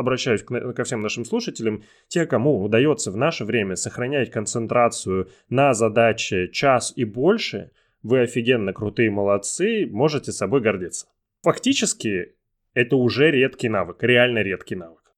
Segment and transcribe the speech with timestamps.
[0.00, 5.74] обращаюсь к, ко всем нашим слушателям, те, кому удается в наше время сохранять концентрацию на
[5.74, 7.70] задаче час и больше,
[8.02, 11.06] вы офигенно крутые молодцы, можете собой гордиться.
[11.42, 12.34] Фактически,
[12.74, 15.12] это уже редкий навык, реально редкий навык.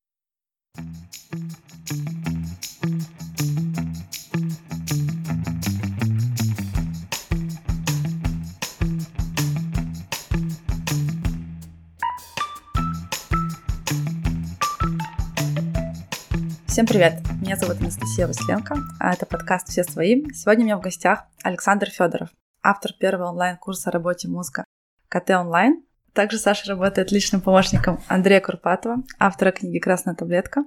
[16.82, 17.12] Всем привет!
[17.40, 20.24] Меня зовут Анастасия Василенко, а это подкаст «Все свои».
[20.32, 24.64] Сегодня у меня в гостях Александр Федоров, автор первого онлайн-курса о работе мозга
[25.08, 25.84] КТ онлайн.
[26.12, 30.64] Также Саша работает личным помощником Андрея Курпатова, автора книги «Красная таблетка»,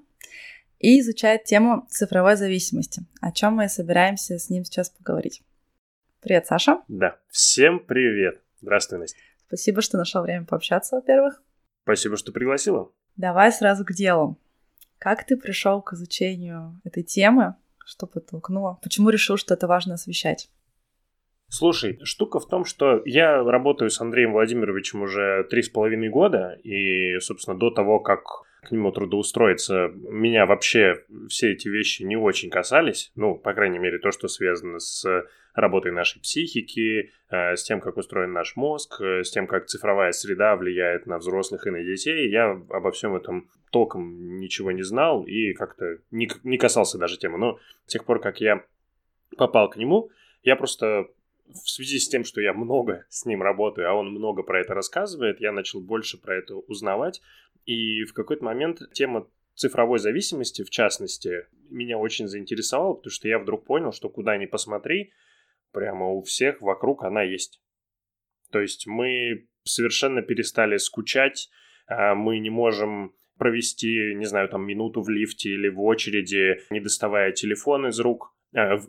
[0.80, 5.44] и изучает тему цифровой зависимости, о чем мы собираемся с ним сейчас поговорить.
[6.22, 6.82] Привет, Саша.
[6.88, 8.41] Да, всем привет.
[8.62, 9.18] Здравствуй, Настя.
[9.48, 11.44] Спасибо, что нашел время пообщаться, во-первых.
[11.84, 12.90] Спасибо, что пригласила.
[13.18, 14.40] Давай сразу к делу.
[15.05, 17.54] Как ты пришел к изучению этой темы?
[17.86, 18.79] Что подтолкнуло?
[18.82, 20.49] Почему решил, что это важно освещать?
[21.57, 26.59] Слушай, штука в том, что я работаю с Андреем Владимировичем уже три с половиной года,
[26.65, 28.23] и, собственно, до того, как
[28.61, 33.99] к нему трудоустроиться, меня вообще все эти вещи не очень касались, ну, по крайней мере,
[33.99, 35.05] то, что связано с
[35.53, 40.11] работой нашей психики, э, с тем, как устроен наш мозг, э, с тем, как цифровая
[40.11, 42.29] среда влияет на взрослых и на детей.
[42.29, 47.37] Я обо всем этом толком ничего не знал и как-то не, не касался даже темы.
[47.37, 48.65] Но с тех пор, как я
[49.37, 50.09] попал к нему,
[50.43, 51.07] я просто
[51.48, 54.74] в связи с тем, что я много с ним работаю, а он много про это
[54.74, 57.21] рассказывает, я начал больше про это узнавать.
[57.65, 63.40] И в какой-то момент тема цифровой зависимости, в частности, меня очень заинтересовала, потому что я
[63.40, 65.13] вдруг понял, что куда ни посмотри,
[65.72, 67.62] прямо у всех вокруг она есть.
[68.51, 71.50] То есть мы совершенно перестали скучать,
[71.88, 76.79] а мы не можем провести, не знаю, там минуту в лифте или в очереди, не
[76.79, 78.34] доставая телефон из рук,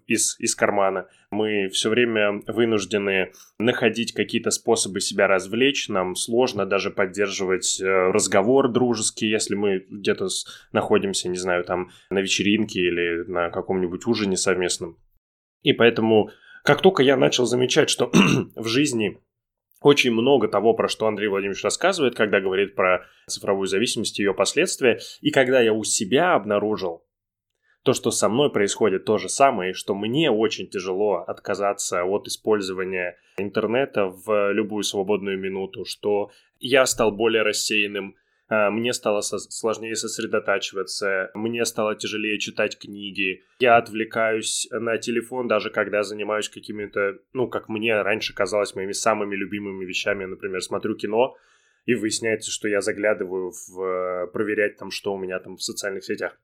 [0.06, 1.08] из, из кармана.
[1.30, 5.88] Мы все время вынуждены находить какие-то способы себя развлечь.
[5.88, 10.28] Нам сложно даже поддерживать э, разговор дружеский, если мы где-то
[10.72, 14.98] находимся, не знаю, там на вечеринке или на каком-нибудь ужине совместном.
[15.62, 16.30] И поэтому
[16.62, 18.10] как только я начал замечать, что
[18.56, 19.20] в жизни
[19.82, 24.34] очень много того, про что Андрей Владимирович рассказывает, когда говорит про цифровую зависимость и ее
[24.34, 27.05] последствия, и когда я у себя обнаружил
[27.86, 32.26] то, что со мной происходит то же самое, и что мне очень тяжело отказаться от
[32.26, 38.16] использования интернета в любую свободную минуту, что я стал более рассеянным,
[38.48, 45.70] а, мне стало сложнее сосредотачиваться, мне стало тяжелее читать книги, я отвлекаюсь на телефон, даже
[45.70, 51.36] когда занимаюсь какими-то, ну, как мне раньше казалось, моими самыми любимыми вещами, например, смотрю кино,
[51.84, 56.02] и выясняется, что я заглядываю в э, проверять там, что у меня там в социальных
[56.04, 56.36] сетях.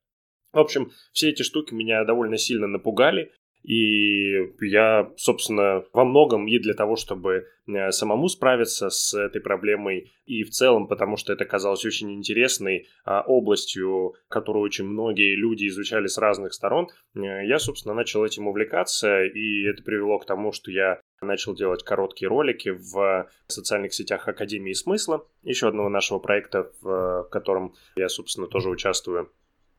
[0.53, 3.33] В общем, все эти штуки меня довольно сильно напугали,
[3.63, 10.13] и я, собственно, во многом и для того, чтобы э, самому справиться с этой проблемой,
[10.27, 15.69] и в целом, потому что это казалось очень интересной а, областью, которую очень многие люди
[15.69, 20.51] изучали с разных сторон, э, я, собственно, начал этим увлекаться, и это привело к тому,
[20.51, 26.73] что я начал делать короткие ролики в социальных сетях Академии смысла, еще одного нашего проекта,
[26.81, 29.31] в котором я, собственно, тоже участвую.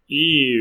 [0.07, 0.55] И,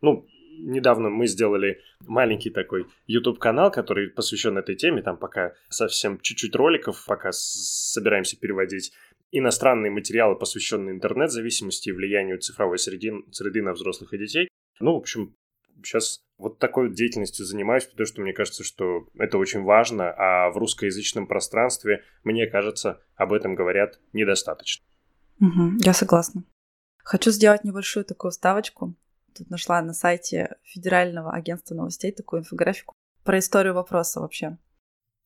[0.00, 0.26] ну,
[0.58, 5.02] недавно мы сделали маленький такой YouTube-канал, который посвящен этой теме.
[5.02, 8.92] Там пока совсем чуть-чуть роликов, пока собираемся переводить
[9.32, 14.48] иностранные материалы, посвященные интернет-зависимости и влиянию цифровой среды, среды на взрослых и детей.
[14.80, 15.34] Ну, в общем,
[15.82, 20.58] сейчас вот такой деятельностью занимаюсь, потому что мне кажется, что это очень важно, а в
[20.58, 24.84] русскоязычном пространстве, мне кажется, об этом говорят недостаточно.
[25.40, 26.44] Угу, я согласна.
[27.06, 28.96] Хочу сделать небольшую такую ставочку
[29.32, 34.58] тут нашла на сайте Федерального агентства новостей такую инфографику про историю вопроса вообще.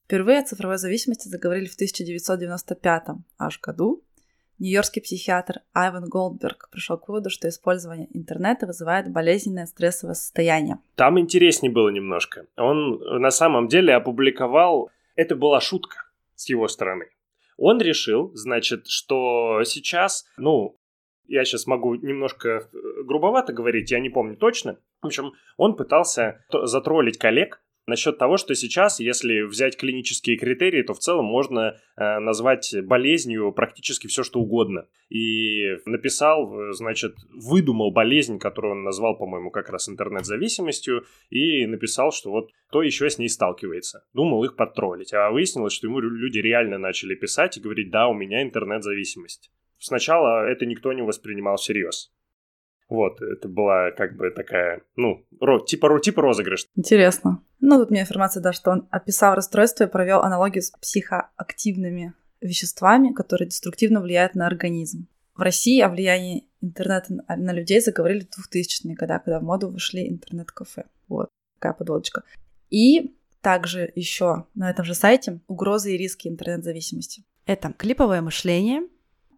[0.05, 3.03] Впервые о цифровой зависимости заговорили в 1995
[3.39, 4.05] аж году.
[4.59, 10.81] Нью-Йоркский психиатр Айван Голдберг пришел к выводу, что использование интернета вызывает болезненное стрессовое состояние.
[10.97, 12.45] Там интереснее было немножко.
[12.59, 14.91] Он на самом деле опубликовал...
[15.17, 15.97] Это была шутка
[16.35, 17.07] с его стороны.
[17.57, 20.80] Он решил, значит, что сейчас, ну,
[21.31, 24.79] я сейчас могу немножко э, грубовато говорить, я не помню точно.
[25.01, 30.93] В общем, он пытался затроллить коллег насчет того, что сейчас, если взять клинические критерии, то
[30.93, 34.89] в целом можно э, назвать болезнью практически все, что угодно.
[35.09, 42.11] И написал, э, значит, выдумал болезнь, которую он назвал, по-моему, как раз интернет-зависимостью, и написал,
[42.11, 44.05] что вот кто еще с ней сталкивается.
[44.15, 45.13] Думал их подтроллить.
[45.13, 49.53] А выяснилось, что ему люди реально начали писать и говорить, да, у меня интернет-зависимость.
[49.81, 52.13] Сначала это никто не воспринимал всерьез.
[52.89, 56.67] Вот, это была как бы такая, ну, ро, типа, типа розыгрыш.
[56.75, 57.43] Интересно.
[57.61, 63.13] Ну, тут мне информация, да, что он описал расстройство и провел аналогию с психоактивными веществами,
[63.13, 65.07] которые деструктивно влияют на организм.
[65.35, 70.09] В России о влиянии интернета на людей заговорили в 2000-е годы, когда в моду вышли
[70.09, 70.87] интернет-кафе.
[71.09, 71.29] Вот,
[71.59, 72.25] такая подводочка.
[72.71, 77.25] И также еще на этом же сайте угрозы и риски интернет-зависимости.
[77.47, 78.83] Это клиповое мышление,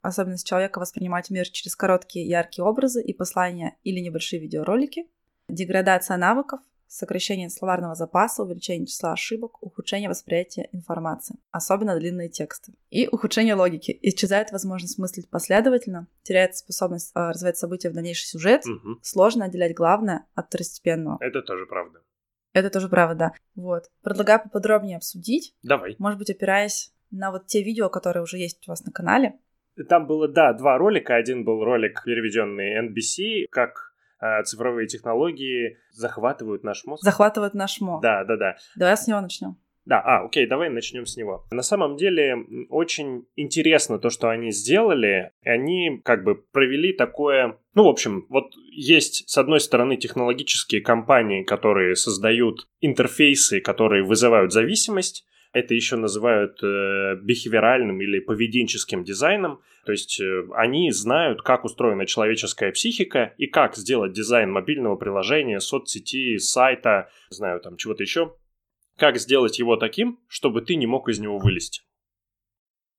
[0.02, 5.06] особенность человека воспринимать мир через короткие яркие образы и послания или небольшие видеоролики,
[5.48, 6.60] деградация навыков,
[6.92, 13.98] сокращение словарного запаса, увеличение числа ошибок, ухудшение восприятия информации, особенно длинные тексты, и ухудшение логики.
[14.02, 18.98] Исчезает возможность мыслить последовательно, теряется способность э, развивать события в дальнейший сюжет, угу.
[19.00, 21.16] сложно отделять главное от второстепенного.
[21.20, 22.00] Это тоже правда.
[22.52, 23.32] Это тоже правда, да.
[23.54, 23.90] Вот.
[24.02, 25.54] Предлагаю поподробнее обсудить.
[25.62, 25.96] Давай.
[25.98, 29.38] Может быть, опираясь на вот те видео, которые уже есть у вас на канале.
[29.88, 31.14] Там было, да, два ролика.
[31.16, 37.02] Один был ролик, переведенный NBC, как э, цифровые технологии захватывают наш мозг.
[37.02, 38.02] Захватывают наш мозг.
[38.02, 38.56] Да, да, да.
[38.76, 39.56] Давай с него начнем.
[39.84, 41.44] Да, а, окей, давай начнем с него.
[41.50, 42.36] На самом деле
[42.68, 45.32] очень интересно то, что они сделали.
[45.44, 47.58] Они как бы провели такое...
[47.74, 54.52] Ну, в общем, вот есть, с одной стороны, технологические компании, которые создают интерфейсы, которые вызывают
[54.52, 59.60] зависимость, это еще называют э, бихевиоральным или поведенческим дизайном.
[59.84, 65.60] То есть э, они знают, как устроена человеческая психика и как сделать дизайн мобильного приложения,
[65.60, 68.34] соцсети, сайта, знаю, там чего-то еще.
[68.96, 71.82] Как сделать его таким, чтобы ты не мог из него вылезти.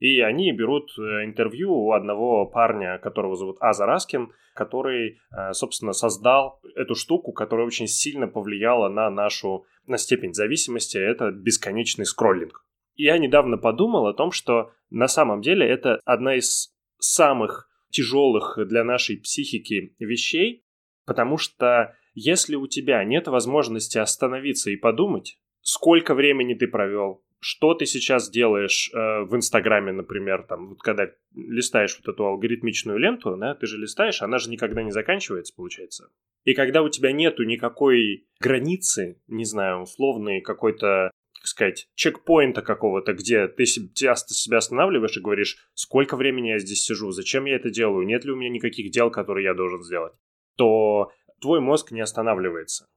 [0.04, 5.94] И они берут э, интервью у одного парня, которого зовут Аза Раскин, который, э, собственно,
[5.94, 10.98] создал эту штуку, которая очень сильно повлияла на нашу на степень зависимости.
[10.98, 12.66] Это бесконечный скроллинг.
[12.96, 18.84] Я недавно подумал о том, что на самом деле это одна из самых тяжелых для
[18.84, 20.66] нашей психики вещей,
[21.06, 27.74] потому что если у тебя нет возможности остановиться и подумать, сколько времени ты провел, что
[27.74, 33.36] ты сейчас делаешь э, в Инстаграме, например, там, вот когда листаешь вот эту алгоритмичную ленту,
[33.36, 36.08] да, ты же листаешь, она же никогда не заканчивается, получается.
[36.46, 43.12] И когда у тебя нету никакой границы, не знаю, условной какой-то как сказать, чекпоинта какого-то,
[43.12, 48.06] где ты себя останавливаешь и говоришь, сколько времени я здесь сижу, зачем я это делаю,
[48.06, 50.14] нет ли у меня никаких дел, которые я должен сделать,
[50.56, 51.12] то
[51.42, 52.88] твой мозг не останавливается.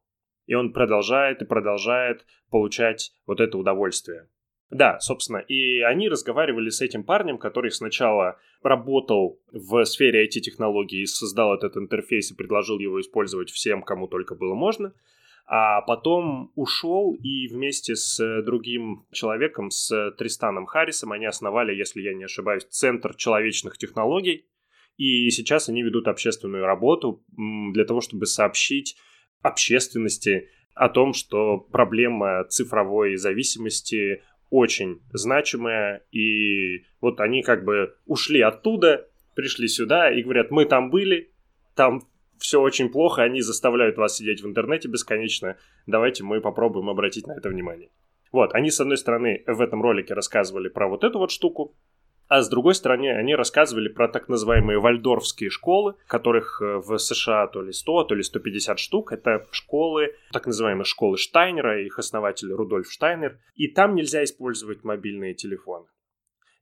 [0.46, 4.28] И он продолжает и продолжает получать вот это удовольствие.
[4.71, 11.07] Да, собственно, и они разговаривали с этим парнем, который сначала работал в сфере IT-технологий и
[11.07, 14.93] создал этот интерфейс и предложил его использовать всем, кому только было можно,
[15.47, 22.15] а потом ушел и вместе с другим человеком, с Тристаном Харрисом, они основали, если я
[22.15, 24.47] не ошибаюсь, Центр человечных технологий,
[24.97, 28.97] и сейчас они ведут общественную работу для того, чтобы сообщить
[29.43, 38.40] общественности о том, что проблема цифровой зависимости очень значимая, и вот они как бы ушли
[38.40, 41.31] оттуда, пришли сюда и говорят, мы там были,
[41.75, 42.02] там
[42.38, 45.56] все очень плохо, они заставляют вас сидеть в интернете бесконечно,
[45.87, 47.90] давайте мы попробуем обратить на это внимание.
[48.32, 51.75] Вот, они, с одной стороны, в этом ролике рассказывали про вот эту вот штуку,
[52.28, 57.46] а с другой стороны, они рассказывали про так называемые вальдорфские школы, которых э, в США
[57.46, 59.12] то ли 100, то ли 150 штук.
[59.12, 63.39] Это школы, так называемые школы Штайнера, их основатель Рудольф Штайнер.
[63.55, 65.86] И там нельзя использовать мобильные телефоны.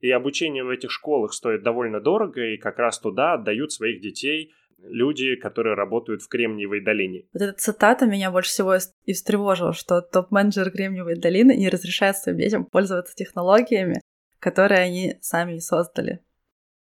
[0.01, 4.53] И обучение в этих школах стоит довольно дорого, и как раз туда отдают своих детей
[4.77, 7.23] люди, которые работают в Кремниевой долине.
[7.33, 8.75] Вот эта цитата меня больше всего
[9.05, 14.01] и встревожила, что топ-менеджер Кремниевой долины не разрешает своим детям пользоваться технологиями,
[14.45, 16.19] которые они сами создали.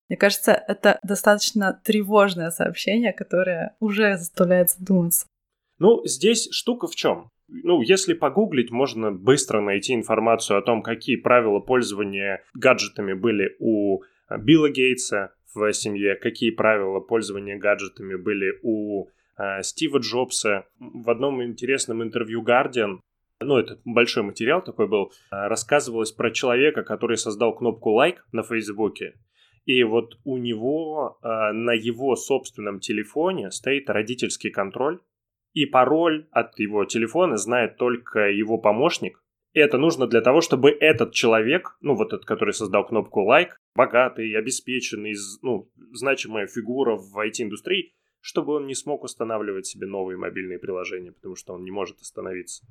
[0.08, 5.28] Мне кажется, это достаточно тревожное сообщение, которое уже заставляет задуматься.
[5.78, 7.30] Ну, здесь штука в чем?
[7.50, 14.04] Ну, если погуглить, можно быстро найти информацию о том, какие правила пользования гаджетами были у
[14.30, 20.68] Билла Гейтса в семье, какие правила пользования гаджетами были у э, Стива Джобса.
[20.80, 23.00] В одном интересном интервью Guardian
[23.42, 28.44] ну, это большой материал такой был, а, рассказывалось про человека, который создал кнопку лайк на
[28.44, 29.16] Фейсбуке.
[29.66, 35.00] И вот у него э, на его собственном телефоне стоит родительский контроль,
[35.54, 39.22] и пароль от его телефона знает только его помощник.
[39.54, 43.58] И это нужно для того, чтобы этот человек, ну вот этот, который создал кнопку лайк,
[43.76, 50.58] богатый, обеспеченный, ну, значимая фигура в IT-индустрии, чтобы он не смог устанавливать себе новые мобильные
[50.58, 52.66] приложения, потому что он не может остановиться.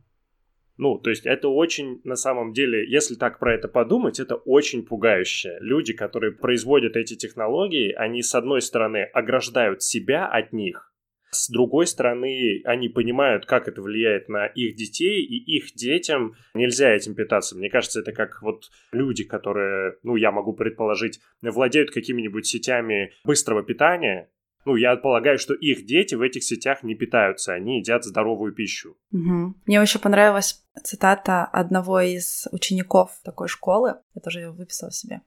[0.81, 4.83] Ну, то есть это очень, на самом деле, если так про это подумать, это очень
[4.83, 5.59] пугающе.
[5.61, 10.91] Люди, которые производят эти технологии, они, с одной стороны, ограждают себя от них,
[11.31, 16.91] С другой стороны, они понимают, как это влияет на их детей, и их детям нельзя
[16.91, 17.57] этим питаться.
[17.57, 23.63] Мне кажется, это как вот люди, которые, ну, я могу предположить, владеют какими-нибудь сетями быстрого
[23.63, 24.29] питания,
[24.65, 28.97] ну, я полагаю, что их дети в этих сетях не питаются, они едят здоровую пищу.
[29.13, 29.55] Угу.
[29.67, 33.97] Мне очень понравилась цитата одного из учеников такой школы.
[34.15, 35.23] Я тоже ее выписала себе.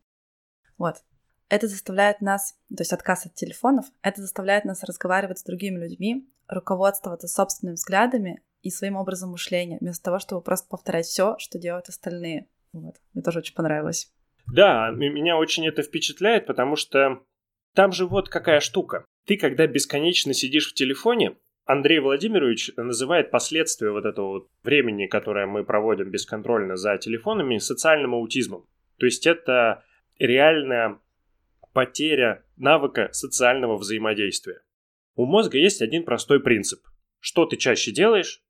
[0.78, 0.98] Вот.
[1.50, 6.28] Это заставляет нас, то есть отказ от телефонов, это заставляет нас разговаривать с другими людьми,
[6.48, 11.90] руководствоваться собственными взглядами и своим образом мышления, вместо того, чтобы просто повторять все, что делают
[11.90, 12.48] остальные.
[12.72, 12.96] Вот.
[13.14, 14.12] Мне тоже очень понравилось.
[14.52, 17.24] Да, меня очень это впечатляет, потому что
[17.76, 19.06] там же вот какая штука.
[19.26, 25.46] Ты, когда бесконечно сидишь в телефоне, Андрей Владимирович называет последствия вот этого вот времени, которое
[25.46, 28.68] мы проводим бесконтрольно за телефонами, социальным аутизмом.
[28.98, 29.86] То есть это
[30.20, 31.00] реальная
[31.74, 34.62] потеря навыка социального взаимодействия.
[35.16, 36.82] У мозга есть один простой принцип.
[37.20, 38.44] Что ты чаще делаешь,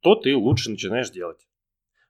[0.00, 1.48] то ты лучше начинаешь делать.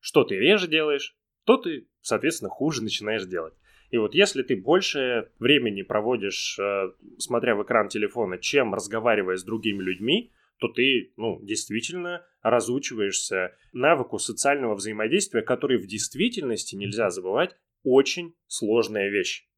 [0.01, 3.55] Что ты реже делаешь, то ты, соответственно, хуже начинаешь делать.
[3.91, 9.45] И вот если ты больше времени проводишь, э, смотря в экран телефона, чем разговаривая с
[9.45, 17.57] другими людьми, то ты, ну, действительно разучиваешься навыку социального взаимодействия, который в действительности, нельзя забывать,
[17.83, 19.49] очень сложная вещь.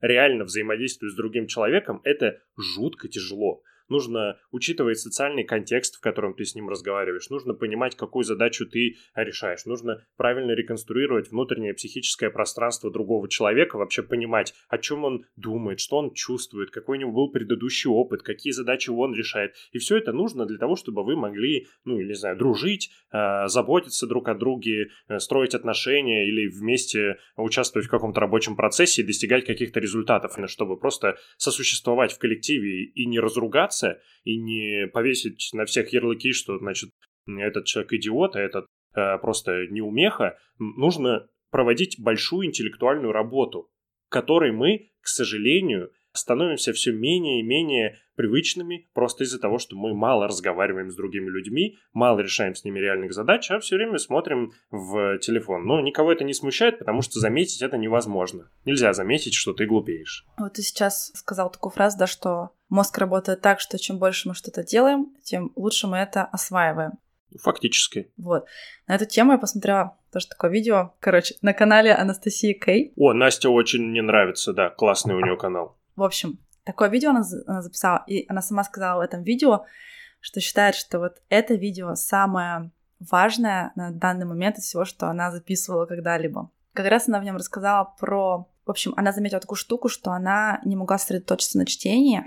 [0.00, 6.44] Реально взаимодействовать с другим человеком– это жутко тяжело нужно учитывать социальный контекст, в котором ты
[6.44, 12.90] с ним разговариваешь, нужно понимать, какую задачу ты решаешь, нужно правильно реконструировать внутреннее психическое пространство
[12.90, 17.30] другого человека, вообще понимать, о чем он думает, что он чувствует, какой у него был
[17.30, 19.54] предыдущий опыт, какие задачи он решает.
[19.72, 24.06] И все это нужно для того, чтобы вы могли, ну, не знаю, дружить, э, заботиться
[24.06, 29.44] друг о друге, э, строить отношения или вместе участвовать в каком-то рабочем процессе и достигать
[29.44, 35.64] каких-то результатов, чтобы просто сосуществовать в коллективе и не разругаться, ругаться и не повесить на
[35.64, 36.90] всех ярлыки, что, значит,
[37.26, 43.70] этот человек идиот, а этот э, просто неумеха, нужно проводить большую интеллектуальную работу,
[44.08, 49.94] которой мы, к сожалению, становимся все менее и менее привычными просто из-за того, что мы
[49.94, 54.52] мало разговариваем с другими людьми, мало решаем с ними реальных задач, а все время смотрим
[54.70, 55.64] в телефон.
[55.64, 58.50] Но никого это не смущает, потому что заметить это невозможно.
[58.64, 60.26] Нельзя заметить, что ты глупеешь.
[60.38, 64.34] Вот ты сейчас сказал такую фразу, да, что мозг работает так, что чем больше мы
[64.34, 66.92] что-то делаем, тем лучше мы это осваиваем.
[67.42, 68.10] Фактически.
[68.16, 68.46] Вот.
[68.86, 72.92] На эту тему я посмотрела тоже такое видео, короче, на канале Анастасии Кей.
[72.96, 75.76] О, Настя очень мне нравится, да, классный у нее канал.
[75.96, 79.64] В общем, такое видео она, она записала, и она сама сказала в этом видео,
[80.20, 85.30] что считает, что вот это видео самое важное на данный момент из всего, что она
[85.30, 86.50] записывала когда-либо.
[86.74, 88.48] Как раз она в нем рассказала про...
[88.64, 92.22] В общем, она заметила такую штуку, что она не могла сосредоточиться на чтении,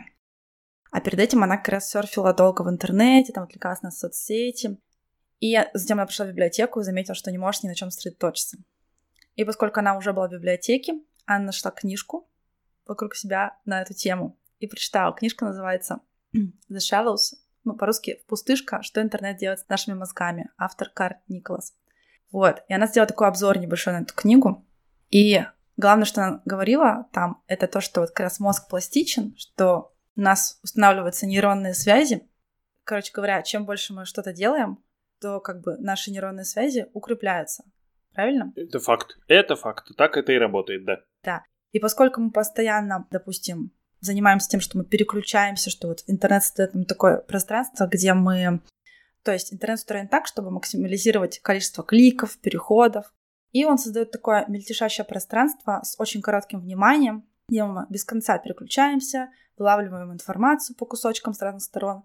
[0.92, 4.80] а перед этим она как раз серфила долго в интернете, там отвлекалась на соцсети.
[5.40, 8.58] И затем она пришла в библиотеку и заметила, что не может ни на чем сосредоточиться.
[9.36, 12.29] И поскольку она уже была в библиотеке, она нашла книжку,
[12.90, 14.38] вокруг себя на эту тему.
[14.60, 15.16] И прочитала.
[15.16, 16.02] Книжка называется
[16.36, 18.82] The Shallows, ну, по-русски «Пустышка.
[18.82, 20.50] Что интернет делает с нашими мозгами».
[20.58, 21.76] Автор Карт Николас.
[22.32, 22.64] Вот.
[22.68, 24.66] И она сделала такой обзор небольшой на эту книгу.
[25.10, 25.42] И
[25.78, 30.22] главное, что она говорила там, это то, что вот как раз мозг пластичен, что у
[30.22, 32.28] нас устанавливаются нейронные связи.
[32.84, 34.84] Короче говоря, чем больше мы что-то делаем,
[35.22, 37.64] то как бы наши нейронные связи укрепляются.
[38.14, 38.52] Правильно?
[38.56, 39.18] Это факт.
[39.28, 39.96] Это факт.
[39.96, 40.98] Так это и работает, да.
[41.24, 41.44] Да.
[41.72, 43.72] И поскольку мы постоянно, допустим,
[44.02, 48.62] занимаемся тем, что мы переключаемся, что вот интернет— это такое пространство, где мы...
[49.24, 53.14] То есть интернет устроен так, чтобы максимализировать количество кликов, переходов.
[53.52, 59.30] И он создает такое мельтешащее пространство с очень коротким вниманием, где мы без конца переключаемся,
[59.58, 62.04] вылавливаем информацию по кусочкам с разных сторон.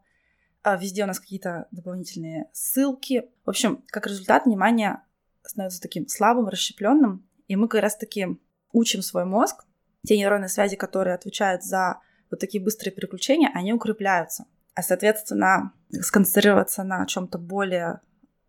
[0.63, 3.31] А везде у нас какие-то дополнительные ссылки.
[3.45, 5.01] В общем, как результат, внимание
[5.43, 8.39] становится таким слабым, расщепленным, и мы как раз-таки
[8.75, 9.65] учим свой мозг,
[10.07, 12.01] те нейронные связи, которые отвечают за
[12.31, 14.45] вот такие быстрые переключения, они укрепляются.
[14.75, 18.01] А, соответственно, сконцентрироваться на чем-то более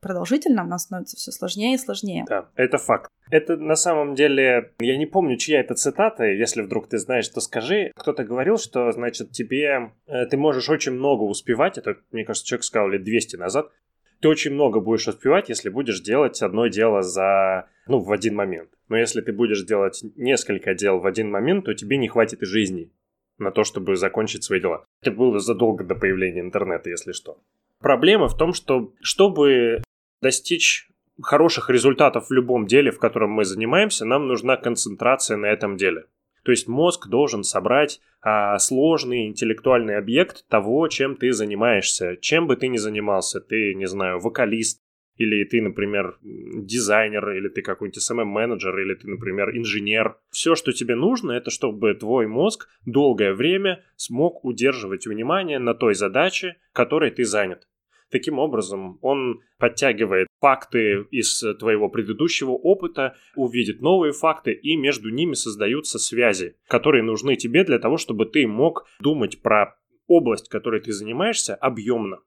[0.01, 2.25] продолжительном нам становится все сложнее и сложнее.
[2.27, 3.09] Да, это факт.
[3.31, 7.41] Это на самом деле, я не помню, чья это цитата, если вдруг ты знаешь, то
[7.41, 7.91] скажи.
[7.95, 12.65] Кто-то говорил, что, значит, тебе, э, ты можешь очень много успевать, это, мне кажется, человек
[12.65, 13.71] сказал лет 200 назад,
[14.19, 18.69] ты очень много будешь успевать, если будешь делать одно дело за, ну, в один момент.
[18.89, 22.45] Но если ты будешь делать несколько дел в один момент, то тебе не хватит и
[22.45, 22.91] жизни
[23.37, 24.85] на то, чтобы закончить свои дела.
[25.01, 27.37] Это было задолго до появления интернета, если что.
[27.79, 29.83] Проблема в том, что чтобы
[30.21, 30.89] достичь
[31.21, 36.05] хороших результатов в любом деле, в котором мы занимаемся, нам нужна концентрация на этом деле.
[36.45, 42.17] То есть мозг должен собрать а, сложный интеллектуальный объект того, чем ты занимаешься.
[42.21, 44.83] Чем бы ты ни занимался, ты, не знаю, вокалист,
[45.15, 50.17] или ты, например, дизайнер, или ты какой-нибудь SMM-менеджер, или ты, например, инженер.
[50.29, 55.95] Все, что тебе нужно, это чтобы твой мозг долгое время смог удерживать внимание на той
[55.95, 57.67] задаче, которой ты занят.
[58.11, 65.33] Таким образом, он подтягивает факты из твоего предыдущего опыта, увидит новые факты, и между ними
[65.33, 69.75] создаются связи, которые нужны тебе для того, чтобы ты мог думать про
[70.07, 72.19] область, которой ты занимаешься, объемно.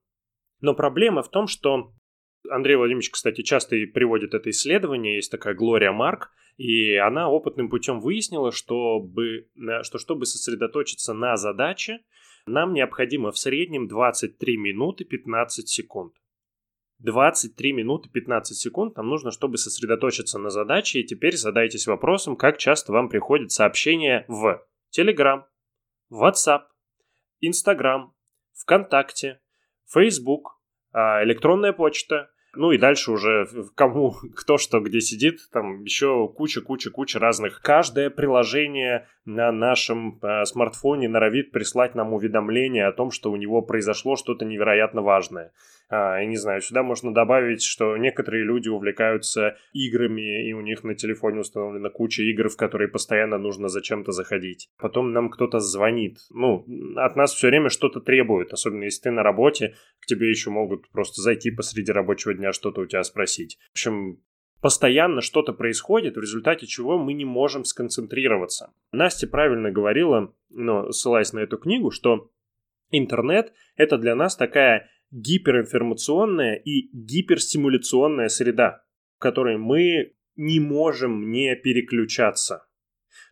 [0.61, 1.93] Но проблема в том, что
[2.51, 7.71] Андрей Владимирович, кстати, часто и приводит это исследование, есть такая Глория Марк, и она опытным
[7.71, 9.49] путем выяснила, чтобы,
[9.83, 12.01] что чтобы сосредоточиться на задаче,
[12.49, 16.15] нам необходимо в среднем 23 минуты 15 секунд.
[17.01, 21.01] 23 минуты 15 секунд нам нужно, чтобы сосредоточиться на задаче.
[21.01, 24.63] И теперь задайтесь вопросом, как часто вам приходят сообщения в
[24.97, 25.45] Telegram,
[26.11, 26.63] WhatsApp,
[27.41, 28.13] Instagram,
[28.55, 29.41] ВКонтакте,
[29.87, 30.59] Facebook,
[30.93, 37.19] а, электронная почта, ну и дальше уже кому кто что где сидит, там еще куча-куча-куча
[37.19, 37.63] разных.
[37.63, 43.63] Каждое приложение на нашем э, смартфоне норовит прислать нам уведомление о том, что у него
[43.63, 45.53] произошло что-то невероятно важное.
[45.89, 50.85] А, я не знаю, сюда можно добавить, что некоторые люди увлекаются играми, и у них
[50.85, 54.69] на телефоне установлена куча игр, в которые постоянно нужно зачем-то заходить.
[54.79, 56.19] Потом нам кто-то звонит.
[56.31, 56.67] Ну,
[56.97, 60.91] от нас все время что-то требует, особенно если ты на работе, к тебе еще могут
[60.91, 63.59] просто зайти посреди рабочего дня что-то у тебя спросить.
[63.69, 64.21] В общем,
[64.61, 68.73] постоянно что-то происходит, в результате чего мы не можем сконцентрироваться.
[68.93, 72.31] Настя правильно говорила, но ссылаясь на эту книгу, что
[72.91, 78.83] интернет— это для нас такая гиперинформационная и гиперстимуляционная среда,
[79.17, 82.69] в которой мы не можем не переключаться.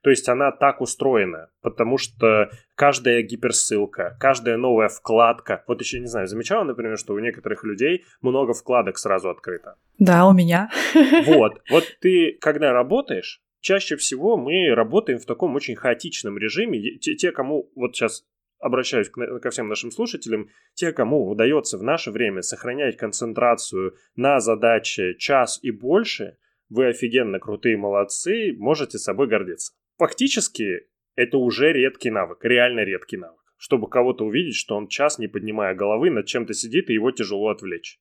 [0.02, 5.64] То есть она так устроена, потому что каждая гиперссылка, каждая новая вкладка.
[5.66, 9.76] Вот еще не знаю, замечала, например, что у некоторых людей много вкладок сразу открыто.
[9.98, 10.70] Да, у меня.
[11.27, 11.61] Вот.
[11.70, 16.98] Вот ты, когда работаешь, чаще всего мы работаем в таком очень хаотичном режиме.
[16.98, 18.24] Те, те кому вот сейчас
[18.59, 25.14] обращаюсь ко всем нашим слушателям, те, кому удается в наше время сохранять концентрацию на задаче
[25.19, 26.38] час и больше,
[26.69, 29.73] вы офигенно крутые молодцы, можете собой гордиться.
[29.99, 33.40] Фактически, это уже редкий навык, реально редкий навык.
[33.57, 37.49] Чтобы кого-то увидеть, что он час, не поднимая головы, над чем-то сидит, и его тяжело
[37.49, 37.99] отвлечь.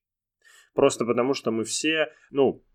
[0.73, 2.65] Просто потому, что мы все, ну,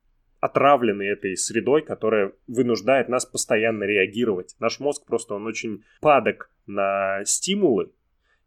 [0.41, 4.57] отравлены этой средой, которая вынуждает нас постоянно реагировать.
[4.59, 7.93] Наш мозг просто, он очень падок на стимулы,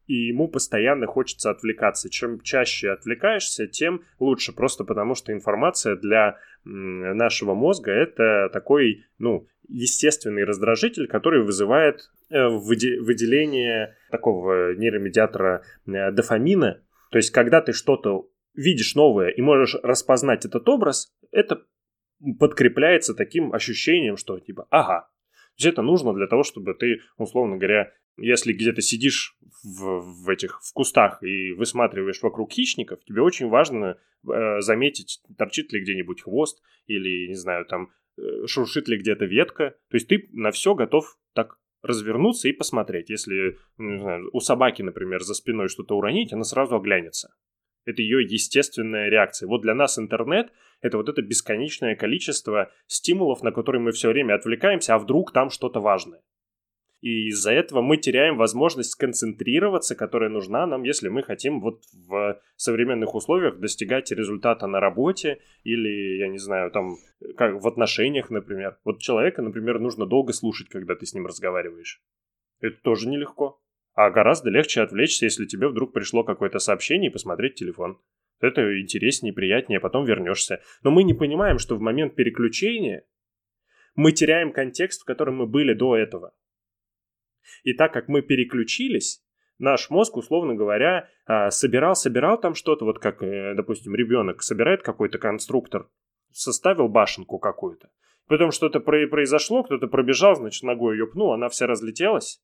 [0.08, 2.10] и ему постоянно хочется отвлекаться.
[2.10, 9.48] Чем чаще отвлекаешься, тем лучше, просто потому что информация для нашего мозга это такой, ну,
[9.68, 16.82] естественный раздражитель, который вызывает э, выделение такого нейромедиатора э, дофамина.
[17.12, 21.64] То есть, когда ты что-то видишь новое и можешь распознать этот образ, это
[22.40, 25.10] подкрепляется таким ощущением, что типа, ага,
[25.56, 30.62] есть это нужно для того, чтобы ты, условно говоря, если где-то сидишь в, в этих
[30.62, 36.62] в кустах и высматриваешь вокруг хищников, тебе очень важно э, заметить, торчит ли где-нибудь хвост
[36.86, 39.72] или, не знаю, там э, шуршит ли где-то ветка.
[39.90, 43.10] То есть ты на все готов так развернуться и посмотреть.
[43.10, 47.34] Если не знаю, у собаки, например, за спиной что-то уронить, она сразу оглянется.
[47.86, 49.48] Это ее естественная реакция.
[49.48, 54.36] Вот для нас интернет— это вот это бесконечное количество стимулов, на которые мы все время
[54.36, 56.22] отвлекаемся, а вдруг там что-то важное.
[57.04, 62.40] И из-за этого мы теряем возможность сконцентрироваться, которая нужна нам, если мы хотим вот в
[62.56, 66.96] современных условиях достигать результата на работе или, я не знаю, там,
[67.36, 68.78] как в отношениях, например.
[68.86, 72.02] Вот человека, например, нужно долго слушать, когда ты с ним разговариваешь.
[72.62, 73.60] Это тоже нелегко.
[73.94, 78.00] А гораздо легче отвлечься, если тебе вдруг пришло какое-то сообщение и посмотреть телефон.
[78.40, 80.62] Это интереснее, приятнее, а потом вернешься.
[80.82, 83.06] Но мы не понимаем, что в момент переключения
[83.96, 86.34] мы теряем контекст, в котором мы были до этого.
[87.64, 89.24] И так как мы переключились,
[89.60, 95.88] наш мозг, условно говоря, а, там что-то, вот как, э, допустим, ребенок собирает какой-то конструктор,
[96.32, 97.92] составил башенку какую-то.
[98.28, 102.42] Потом что-то произошло, кто-то пробежал, значит, ногой ее пнул, она вся разлетелась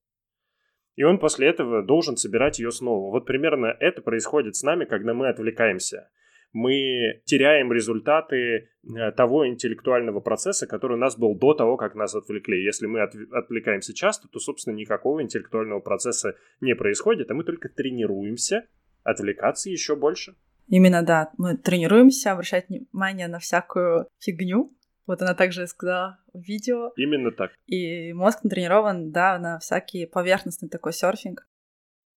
[0.99, 3.09] и он после этого должен собирать ее снова.
[3.09, 6.09] Вот примерно это происходит с нами, когда мы отвлекаемся.
[6.51, 8.35] Мы теряем результаты
[8.83, 12.61] э, того интеллектуального процесса, который у нас был до того, как нас отвлекли.
[12.61, 18.65] Если мы отвлекаемся часто, то, собственно, никакого интеллектуального процесса не происходит, а мы только тренируемся
[19.03, 20.35] отвлекаться еще больше.
[20.67, 21.31] Именно, да.
[21.37, 24.75] Мы тренируемся обращать внимание на всякую фигню,
[25.09, 26.91] Вот она также сказала в видео.
[26.95, 27.49] Именно так.
[27.65, 31.47] И мозг натренирован, да, на всякий поверхностный такой серфинг.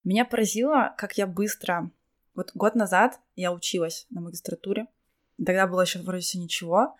[0.04, 1.90] Меня поразило, как я быстро...
[2.36, 4.88] Вот год назад я училась на магистратуре.
[5.38, 6.98] Тогда было еще вроде все ничего.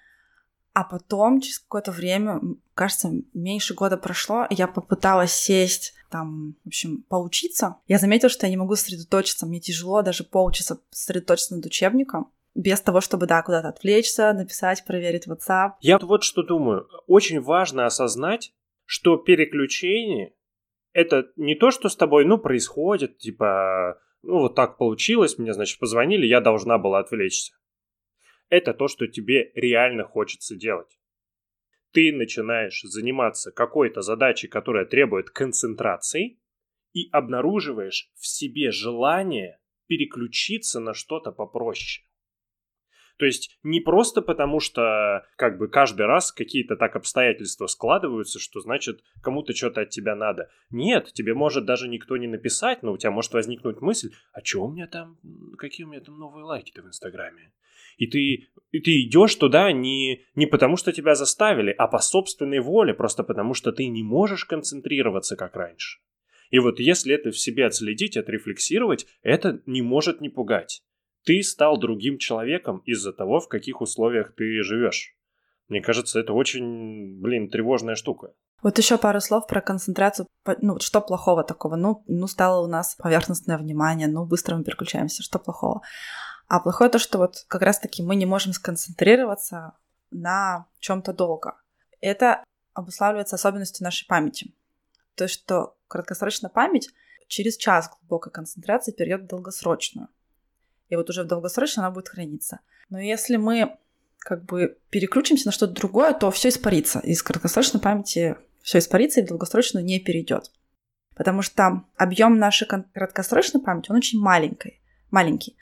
[0.72, 2.40] А потом, через какое-то время,
[2.74, 7.76] кажется, меньше года прошло, я попыталась сесть, там, в общем, поучиться.
[7.88, 9.46] Я заметила, что я не могу сосредоточиться.
[9.46, 15.28] Мне тяжело даже поучиться сосредоточиться над учебником без того, чтобы, да, куда-то отвлечься, написать, проверить
[15.28, 15.72] WhatsApp.
[15.82, 16.88] Я вот что думаю.
[17.08, 18.54] Очень важно осознать,
[18.86, 20.34] что переключение—
[20.94, 25.80] это не то, что с тобой, ну, происходит, типа, ну, вот так получилось, мне, значит,
[25.80, 27.54] позвонили, я должна была отвлечься.
[28.50, 31.00] Это то, что тебе реально хочется делать.
[31.94, 36.38] Ты начинаешь заниматься какой-то задачей, которая требует концентрации,
[36.94, 42.06] и обнаруживаешь в себе желание переключиться на что-то попроще.
[43.22, 48.62] То есть не просто потому, что как бы каждый раз какие-то так обстоятельства складываются, что
[48.62, 50.50] значит кому-то что-то от тебя надо.
[50.72, 54.64] Нет, тебе может даже никто не написать, но у тебя может возникнуть мысль, а что
[54.64, 55.20] у меня там,
[55.60, 57.54] какие у меня там новые лайки-то в Инстаграме?
[57.98, 62.60] И ты, и ты идешь туда не, не потому, что тебя заставили, а по собственной
[62.60, 66.00] воле, просто потому, что ты не можешь концентрироваться, как раньше.
[66.50, 70.82] И вот если это в себе отследить, отрефлексировать, это не может не пугать
[71.24, 75.16] ты стал другим человеком из-за того, в каких условиях ты живешь.
[75.68, 78.34] Мне кажется, это очень, блин, тревожная штука.
[78.62, 80.28] Вот еще пару слов про концентрацию.
[80.62, 81.76] Ну, что плохого такого?
[81.76, 85.24] Ну, ну, стало у нас поверхностное внимание, ну, быстро мы переключаемся.
[85.24, 85.82] Что плохого?
[86.48, 89.78] А плохое то, что вот как раз-таки мы не можем сконцентрироваться
[90.12, 91.56] на чем-то долго.
[92.02, 94.54] Это обуславливается особенностью нашей памяти.
[95.16, 96.90] То есть, что краткосрочная память
[97.28, 100.10] через час глубокой концентрации перейдет в долгосрочную
[100.92, 102.60] и вот уже в долгосрочно она будет храниться.
[102.90, 103.78] Но если мы
[104.20, 107.00] как бы переключимся на что-то другое, то все испарится.
[107.00, 110.52] Из краткосрочной памяти все испарится и в долгосрочную не перейдет.
[111.16, 115.58] Потому что объем нашей краткосрочной памяти, он очень маленький, маленький.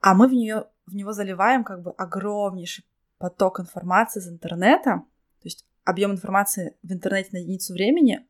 [0.00, 2.86] А мы в, нее, в него заливаем как бы огромнейший
[3.18, 5.02] поток информации из интернета.
[5.42, 8.26] То есть объем информации в интернете на единицу времени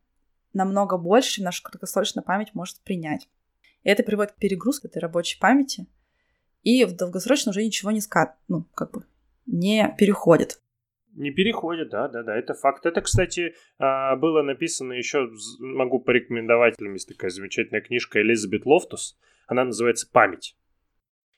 [0.52, 3.28] намного больше, чем наша краткосрочная память может принять.
[3.84, 5.86] И это приводит к перегрузке этой рабочей памяти–
[6.62, 9.04] и в долгосрочно уже ничего не скат, ну, как бы
[9.46, 10.60] не переходит.
[11.14, 12.86] Не переходит, да, да, да, это факт.
[12.86, 19.64] Это, кстати, а, было написано еще, могу порекомендовать, есть такая замечательная книжка Элизабет Лофтус, она
[19.64, 20.56] называется «Память».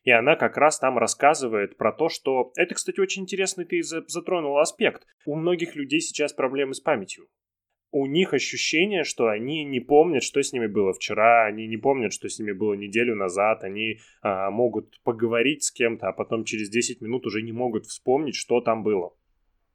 [0.02, 2.52] И она как раз там рассказывает про то, что...
[2.56, 5.06] Это, кстати, очень интересный ты затронул аспект.
[5.24, 7.28] У многих людей сейчас проблемы с памятью
[7.92, 12.12] у них ощущение, что они не помнят, что с ними было вчера, они не помнят,
[12.12, 16.70] что с ними было неделю назад, они а, могут поговорить с кем-то, а потом через
[16.70, 19.14] 10 минут уже не могут вспомнить, что там было.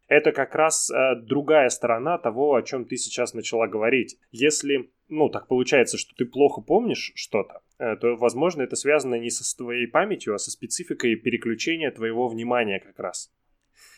[0.07, 4.17] Это как раз а, другая сторона того, о чем ты сейчас начала говорить.
[4.31, 9.29] Если, ну, так получается, что ты плохо помнишь что-то, э, то, возможно, это связано не
[9.29, 13.31] со твоей памятью, а со спецификой переключения твоего внимания как раз.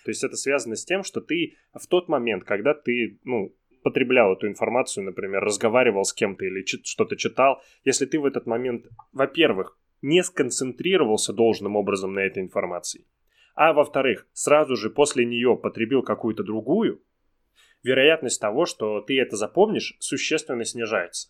[0.03, 4.33] То есть это связано с тем, что ты в тот момент, когда ты, ну, потреблял
[4.33, 9.77] эту информацию, например, разговаривал с кем-то или что-то читал, если ты в этот момент, во-первых,
[10.01, 13.05] не сконцентрировался должным образом на этой информации,
[13.55, 17.01] а во-вторых, сразу же после нее потребил какую-то другую,
[17.83, 21.29] вероятность того, что ты это запомнишь, существенно снижается.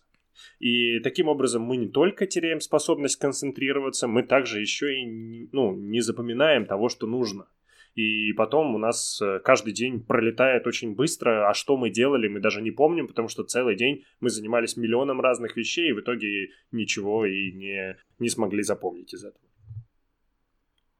[0.58, 6.00] И таким образом мы не только теряем способность концентрироваться, мы также еще и ну, не
[6.00, 7.48] запоминаем того, что нужно–
[7.94, 12.40] и потом у нас э, каждый день пролетает очень быстро, а что мы делали, мы
[12.40, 16.50] даже не помним, потому что целый день мы занимались миллионом разных вещей, и в итоге
[16.72, 19.44] ничего и не, не смогли запомнить из этого.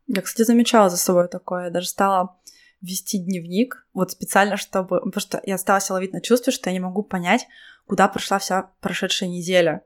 [0.06, 1.66] Я, кстати, замечала за собой такое.
[1.66, 2.36] Я даже стала
[2.80, 4.98] вести дневник, вот специально, чтобы...
[5.00, 7.46] Потому что я стала себя ловить на чувстве, что я не могу понять,
[7.86, 9.84] куда прошла вся прошедшая неделя.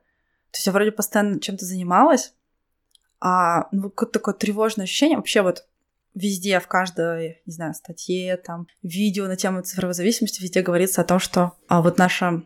[0.51, 2.33] То есть я вроде постоянно чем-то занималась,
[3.19, 5.17] а ну, какое-то такое тревожное ощущение.
[5.17, 5.67] Вообще вот
[6.15, 11.05] везде, в каждой, не знаю, статье, там, видео на тему цифровой зависимости, везде говорится о
[11.05, 12.43] том, что а, вот наша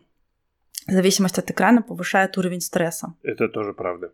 [0.86, 3.14] зависимость от экрана повышает уровень стресса.
[3.22, 4.12] Это тоже правда.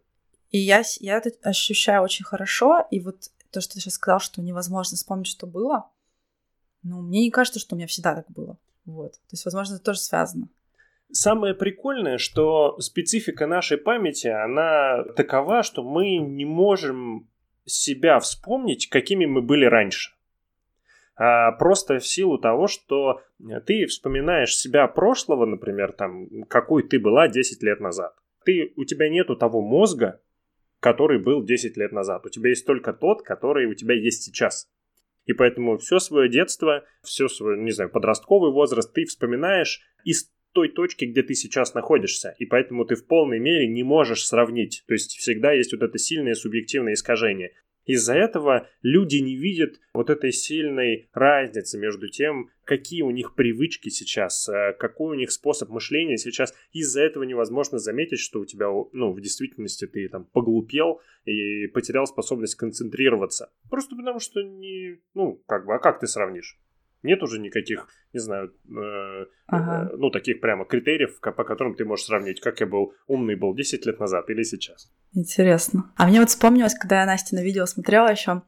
[0.51, 4.43] И я, я это ощущаю очень хорошо, и вот то, что ты сейчас сказал, что
[4.43, 5.91] невозможно вспомнить, что было,
[6.83, 8.59] ну, мне не кажется, что у меня всегда так было.
[8.85, 9.13] Вот.
[9.13, 10.49] То есть, возможно, это тоже связано.
[11.11, 17.29] Самое прикольное, что специфика нашей памяти, она такова, что мы не можем
[17.67, 20.13] себя вспомнить, какими мы были раньше.
[21.17, 23.23] А просто в силу того, что
[23.67, 28.15] ты вспоминаешь себя прошлого, например, там, какой ты была 10 лет назад.
[28.45, 30.21] Ты, у тебя нету того мозга,
[30.81, 32.27] который был 10 лет назад.
[32.27, 34.69] У тебя есть только тот, который у тебя есть сейчас.
[35.25, 40.71] И поэтому все свое детство, все свой, не знаю, подростковый возраст ты вспоминаешь из той
[40.71, 44.85] точки, где ты сейчас находишься, и поэтому ты в полной мере не можешь сравнить.
[44.87, 47.53] То есть всегда есть вот это сильное субъективное искажение.
[47.85, 53.91] Из-за этого люди не видят вот этой сильной разницы между тем, какие у них привычки
[53.91, 56.55] сейчас, э, какой у них способ мышления сейчас.
[56.73, 62.07] Из-за этого невозможно заметить, что у тебя, ну, в действительности ты там поглупел и потерял
[62.07, 63.53] способность концентрироваться.
[63.69, 66.59] Просто потому что не, ну, как бы, а как ты сравнишь?
[67.03, 69.91] Нет уже никаких, не знаю, э, ага.
[69.93, 73.55] э, ну, таких прямо критериев, по которым ты можешь сравнить, как я был умный был
[73.55, 74.91] 10 лет назад или сейчас.
[75.13, 75.93] Интересно.
[75.97, 78.43] А мне вот вспомнилось, когда я Настя на видео смотрела еще,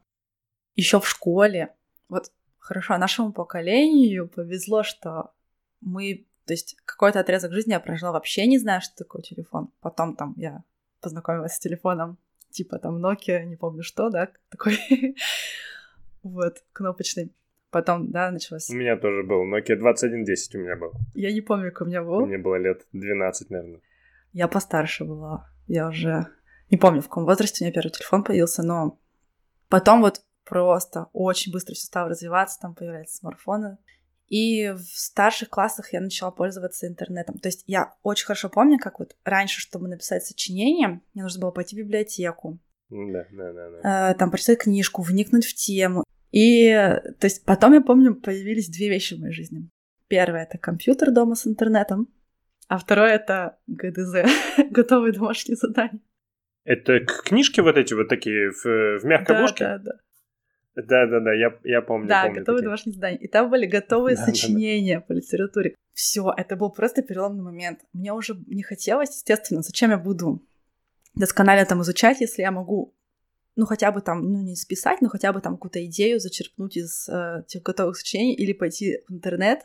[0.74, 1.74] еще в школе.
[2.08, 5.32] Вот хорошо, нашему поколению повезло, что
[5.80, 9.70] мы, то есть какой-то отрезок жизни я прожила вообще не знаю, что такое телефон.
[9.80, 10.64] Потом там я
[11.00, 12.18] познакомилась с телефоном,
[12.50, 14.78] типа там Nokia, не помню что, да, такой
[16.22, 17.32] вот, кнопочный.
[17.70, 18.70] Потом, да, началось...
[18.70, 19.44] У меня тоже был.
[19.44, 20.92] Nokia 2110 у меня был.
[21.14, 22.26] Я не помню, какой у меня был.
[22.26, 23.81] Мне было лет 12, наверное.
[24.33, 25.50] Я постарше была.
[25.66, 26.26] Я уже...
[26.70, 28.98] Не помню, в каком возрасте у меня первый телефон появился, но
[29.68, 33.78] потом вот просто очень быстро все стало развиваться, там появляются смартфоны.
[34.28, 37.38] И в старших классах я начала пользоваться интернетом.
[37.38, 41.50] То есть я очень хорошо помню, как вот раньше, чтобы написать сочинение, мне нужно было
[41.50, 42.59] пойти в библиотеку.
[42.90, 43.70] Да, да, да.
[43.70, 44.11] да.
[44.11, 46.04] Э, там прочитать книжку, вникнуть в тему.
[46.31, 46.71] И,
[47.19, 49.69] то есть, потом, я помню, появились две вещи в моей жизни.
[50.09, 52.09] Первое— это компьютер дома с интернетом,
[52.69, 54.25] а второе— это ГДЗ,
[54.71, 56.01] готовые домашние задания.
[56.64, 59.64] Это книжки вот эти вот такие в, в мягкой да, обложке?
[59.64, 59.93] Да, да.
[60.75, 62.09] Да-да-да, я, я помню.
[62.09, 62.67] Да, помню готовые такие.
[62.67, 63.19] домашние задания.
[63.19, 65.07] И там были готовые да, сочинения да, да.
[65.07, 65.75] по литературе.
[65.93, 67.81] Все, это был просто переломный момент.
[67.93, 70.47] Мне уже не хотелось, естественно, зачем я буду
[71.14, 72.95] досконально там изучать, если я могу
[73.59, 77.09] ну, хотя бы там, ну, не списать, но хотя бы там какую-то идею зачерпнуть из
[77.09, 79.62] э, тех готовых сочинений или пойти в интернет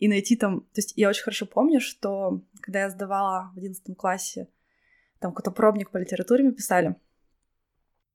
[0.00, 0.62] и найти там...
[0.62, 4.48] То есть я очень хорошо помню, что когда я сдавала в одиннадцатом классе,
[5.20, 6.96] там какой-то пробник по литературе мы писали,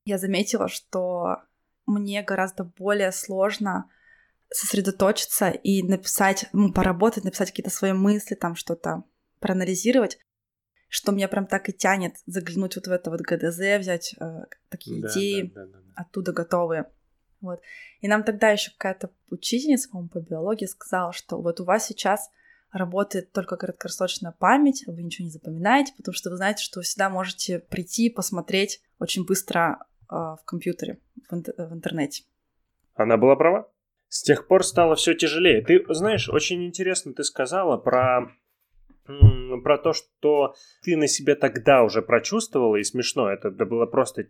[0.04, 1.38] я заметила, что
[1.86, 3.88] мне гораздо более сложно
[4.50, 9.04] сосредоточиться и написать, ну, поработать, написать какие-то свои мысли, там что-то
[9.40, 10.18] проанализировать,
[10.88, 15.02] что меня прям так и тянет заглянуть вот в это вот ГДЗ, взять э, такие
[15.02, 15.92] да, идеи да, да, да, да.
[15.94, 16.86] оттуда готовые.
[17.40, 17.60] Вот.
[18.00, 22.30] И нам тогда еще какая-то учительница, по-моему, по биологии сказала, что вот у вас сейчас
[22.72, 27.08] работает только краткосрочная память, вы ничего не запоминаете, потому что вы знаете, что вы всегда
[27.08, 32.24] можете прийти, посмотреть очень быстро э, в компьютере, в, ин- в интернете.
[32.94, 33.68] Она была права?
[34.08, 35.62] С тех пор стало все тяжелее.
[35.64, 38.30] Ты знаешь, очень интересно ты сказала про
[39.62, 44.26] про то, что ты на себе тогда уже прочувствовала, и смешно, это, это было просто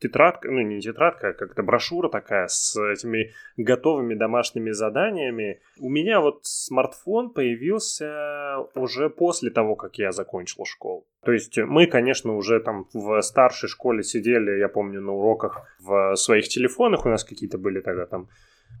[0.00, 5.60] тетрадка, ну не тетрадка, а как-то брошюра такая с этими готовыми домашними заданиями.
[5.78, 11.06] У меня вот смартфон появился уже после того, как я закончил школу.
[11.22, 16.16] То есть мы, конечно, уже там в старшей школе сидели, я помню, на уроках в
[16.16, 18.28] своих телефонах, у нас какие-то были тогда там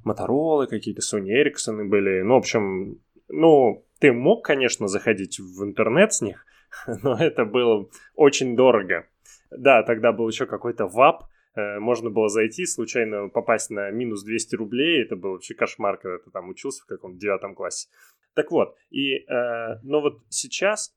[0.04, 6.12] Моторолы какие-то, Sony Ericsson были, ну, в общем, ну, ты мог, конечно, заходить в интернет
[6.12, 6.44] с них,
[7.02, 9.06] но это было очень дорого.
[9.50, 14.54] Да, тогда был еще какой-то ВАП, э, можно было зайти, случайно попасть на минус 200
[14.56, 17.88] рублей, это был вообще кошмар, когда ты там учился в каком-то девятом классе.
[18.34, 20.94] Так вот, и, э, но вот сейчас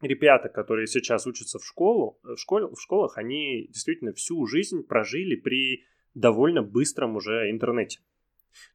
[0.00, 5.36] ребята, которые сейчас учатся в школу, в, школе, в школах, они действительно всю жизнь прожили
[5.36, 8.00] при довольно быстром уже интернете.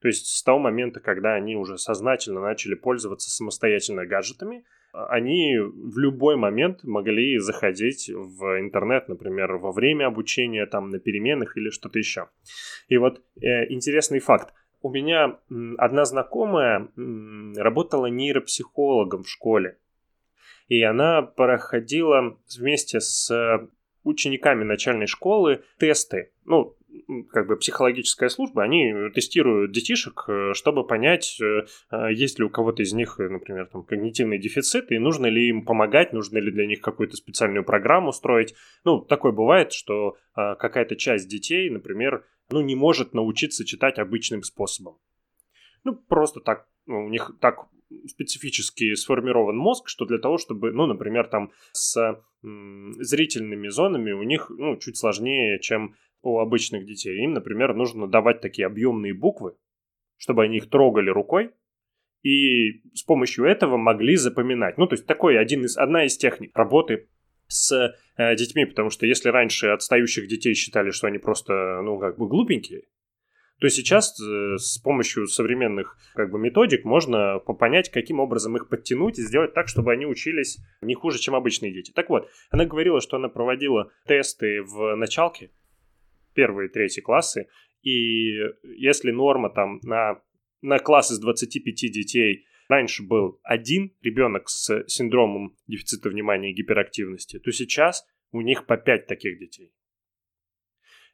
[0.02, 5.98] То есть с того момента, когда они уже сознательно начали пользоваться самостоятельно гаджетами, они в
[5.98, 12.00] любой момент могли заходить в интернет, например, во время обучения, там, на переменах или что-то
[12.00, 12.30] еще.
[12.88, 14.54] И вот э, интересный факт.
[14.82, 15.40] У меня
[15.78, 16.88] одна знакомая
[17.56, 19.78] работала нейропсихологом в школе.
[20.70, 23.70] И она проходила вместе с
[24.04, 26.32] учениками начальной школы тесты.
[26.46, 26.78] Ну,
[27.32, 32.50] как бы психологическая служба, они тестируют детишек, э, чтобы понять, э, а есть ли у
[32.50, 36.52] кого-то из них, э, например, там, когнитивный дефицит, и нужно ли им помогать, нужно ли
[36.52, 38.54] для них какую-то специальную программу строить.
[38.84, 44.98] Ну, такое бывает, что какая-то часть детей, например, ну, не может научиться читать обычным способом.
[45.84, 47.68] Ну, просто так, ну, у них так
[48.08, 54.52] специфически сформирован мозг, что для того, чтобы, ну, например, там с зрительными зонами у них,
[54.56, 57.24] ну, чуть сложнее, чем у обычных детей.
[57.24, 59.56] Им, например, нужно давать такие объемные буквы,
[60.18, 61.52] чтобы они их трогали рукой,
[62.22, 64.78] и с помощью этого могли запоминать.
[64.78, 67.08] Ну, то есть такой один из, одна из техник работы
[67.48, 72.18] с э, детьми, потому что если раньше отстающих детей считали, что они просто, ну, как
[72.18, 72.84] бы глупенькие,
[73.60, 79.20] То сейчас э, с помощью современных как бы, методик можно понять, каким образом их подтянуть
[79.20, 81.92] и сделать так, чтобы они учились не хуже, чем обычные дети.
[81.92, 85.52] Так вот, она говорила, что она проводила тесты в началке,
[86.34, 87.48] первые третьи классы,
[87.82, 90.22] и если норма там на,
[90.62, 97.40] на класс из 25 детей раньше был один ребенок с синдромом дефицита внимания и гиперактивности,
[97.40, 99.74] то сейчас у них по 5 таких детей.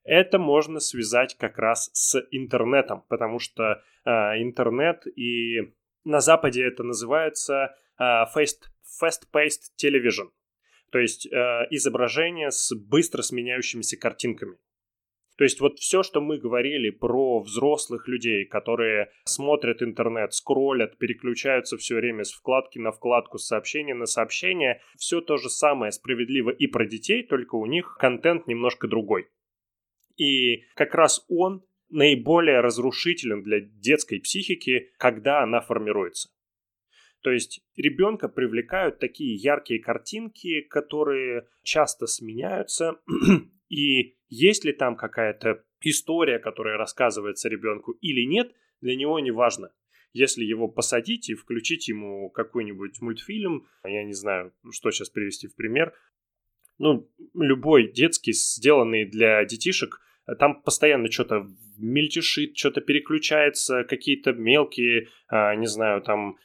[0.04, 3.64] Это можно связать как раз с интернетом, потому что
[4.06, 4.10] э,
[4.42, 5.74] интернет и
[6.04, 8.70] на Западе это называется э, fast,
[9.02, 10.30] fast-paced television,
[10.92, 11.30] то есть э,
[11.72, 14.58] изображение с быстро сменяющимися картинками.
[15.38, 21.78] То есть вот все, что мы говорили про взрослых людей, которые смотрят интернет, скроллят, переключаются
[21.78, 26.52] все время с вкладки на вкладку, с сообщения на сообщение, все то же самое справедливо
[26.52, 29.28] и про детей, только у них контент немножко другой.
[30.16, 36.30] И как раз он наиболее разрушителен для детской психики, когда она формируется.
[37.22, 43.02] То есть ребенка привлекают такие яркие картинки, которые часто сменяются,
[43.70, 49.72] и есть ли там какая-то история, которая рассказывается ребенку или нет, для него не важно.
[50.14, 55.56] Если его посадить и включить ему какой-нибудь мультфильм, я не знаю, что сейчас привести в
[55.56, 55.94] пример,
[56.78, 60.02] ну, любой детский, сделанный для детишек,
[60.40, 66.38] там постоянно что-то мельтешит, что-то переключается, какие-то мелкие, а, не знаю, там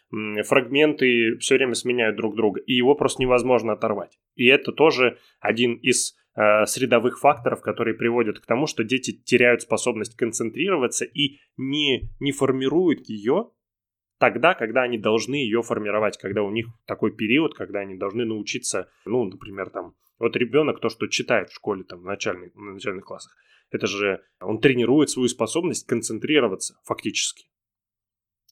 [0.44, 4.18] фрагменты все время сменяют друг друга, и его просто невозможно оторвать.
[4.34, 6.16] И это тоже один из
[6.66, 13.08] средовых факторов, которые приводят к тому, что дети теряют способность концентрироваться и не, не формируют
[13.08, 13.50] ее
[14.20, 18.90] тогда, когда они должны ее формировать, когда у них такой период, когда они должны научиться,
[19.06, 23.06] ну, например, там, вот ребенок то, что читает в школе, там, в начальных, в начальных
[23.06, 23.34] классах,
[23.70, 27.46] это же он тренирует свою способность концентрироваться фактически.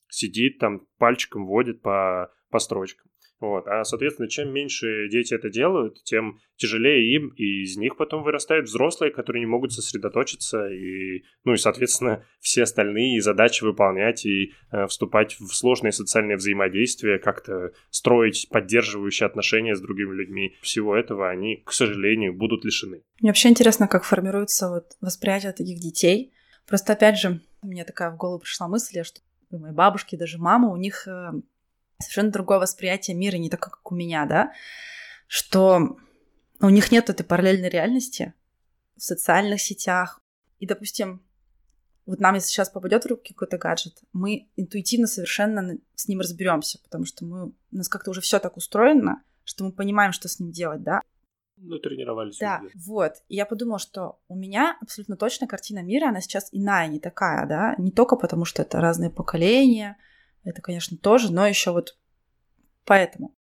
[0.09, 3.11] Сидит там, пальчиком водит по, по строчкам.
[3.39, 3.67] Вот.
[3.67, 8.67] А, соответственно, чем меньше дети это делают, тем тяжелее им, и из них потом вырастают
[8.67, 14.87] взрослые, которые не могут сосредоточиться, и, ну и, соответственно, все остальные задачи выполнять и э,
[14.87, 20.57] вступать в сложные социальные взаимодействия, как-то строить поддерживающие отношения с другими людьми.
[20.61, 23.03] Всего этого они, к сожалению, будут лишены.
[23.21, 26.33] Мне вообще интересно, как формируется вот восприятие таких детей.
[26.67, 29.21] Просто, опять же, мне такая в голову пришла мысль, что
[29.51, 31.31] у моей бабушки, даже мама, у них э,
[31.99, 34.53] совершенно другое восприятие мира, не такое, как у меня, да,
[35.27, 35.97] что
[36.61, 38.33] у них нет этой параллельной реальности
[38.97, 40.19] в социальных сетях.
[40.59, 41.21] И, допустим,
[42.05, 46.79] вот нам, если сейчас попадет в руки какой-то гаджет, мы интуитивно совершенно с ним разберемся,
[46.83, 50.39] потому что мы, у нас как-то уже все так устроено, что мы понимаем, что с
[50.39, 51.01] ним делать, да.
[51.57, 52.37] Ну, тренировались.
[52.39, 52.79] Да, везде.
[52.85, 53.13] вот.
[53.27, 57.45] И я подумала, что у меня абсолютно точно картина мира, она сейчас иная, не такая,
[57.45, 59.97] да, не только потому, что это разные поколения,
[60.49, 61.97] это, конечно, тоже, но еще вот
[62.85, 63.35] поэтому.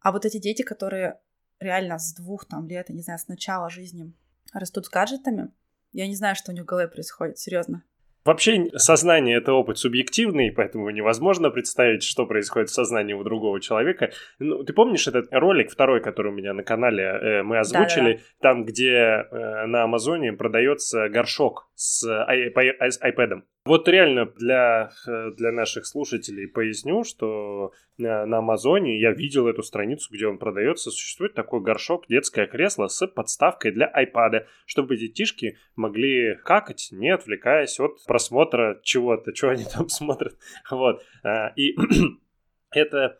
[0.00, 1.20] А вот эти дети, которые
[1.60, 4.12] реально с двух там лет, я не знаю, с начала жизни
[4.52, 5.50] растут с гаджетами,
[5.92, 7.84] я не знаю, что у них в голове происходит, серьезно.
[8.24, 14.12] Вообще сознание— это опыт субъективный, поэтому невозможно представить, что происходит в сознании у другого человека.
[14.38, 18.24] Ну, ты помнишь этот ролик, второй, который у меня на канале э, мы озвучили, Да-да.
[18.40, 22.52] там, где э, на Амазоне продается горшок с, ай-
[22.90, 23.42] с iPad?
[23.64, 29.62] Вот реально для, э, для наших слушателей поясню, что э, на Амазоне я видел эту
[29.62, 30.90] страницу, где он продается.
[30.90, 37.78] Существует такой горшок, детское кресло с подставкой для iPad, чтобы детишки могли какать, не отвлекаясь
[37.78, 40.36] от просмотра чего-то, что они там смотрят.
[40.68, 41.04] Вот.
[41.22, 41.76] А, и
[42.72, 43.18] это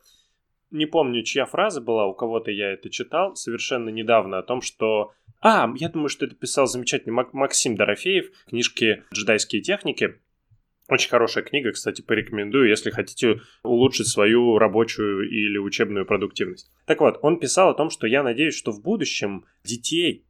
[0.73, 5.13] не помню, чья фраза была, у кого-то я это читал совершенно недавно, о том, что...
[5.41, 10.19] А, я думаю, что это писал замечательный Максим Дорофеев, книжки «Джедайские техники».
[10.93, 16.71] Очень хорошая книга, кстати, порекомендую, если хотите улучшить свою рабочую или учебную продуктивность.
[16.85, 20.27] Так вот, он писал о том, что я надеюсь, что в будущем детей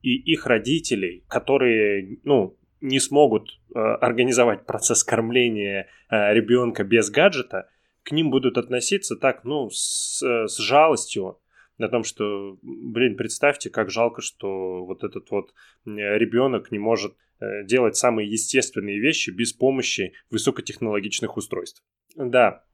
[0.00, 7.68] и их родителей, которые, ну, не смогут э, организовать процесс кормления э, ребенка без гаджета,
[8.02, 11.38] к ним будут относиться так, ну, с, с жалостью,
[11.76, 15.52] на том, что, блин, представьте, как жалко, что вот этот вот
[15.84, 17.27] ребенок не может Э,
[17.64, 21.82] делать самые естественные вещи без помощи высокотехнологичных устройств.
[22.16, 22.64] Да,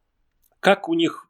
[0.60, 1.28] как у них,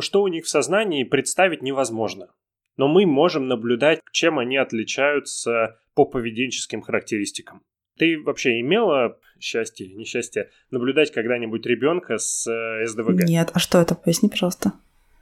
[0.00, 2.28] что у них в сознании представить невозможно.
[2.76, 7.62] Но мы можем наблюдать, чем они отличаются по поведенческим характеристикам.
[7.96, 13.24] Ты вообще имела счастье, несчастье наблюдать когда-нибудь ребенка с э, СДВГ?
[13.24, 13.94] Нет, а что это?
[13.94, 14.72] Поясни, пожалуйста.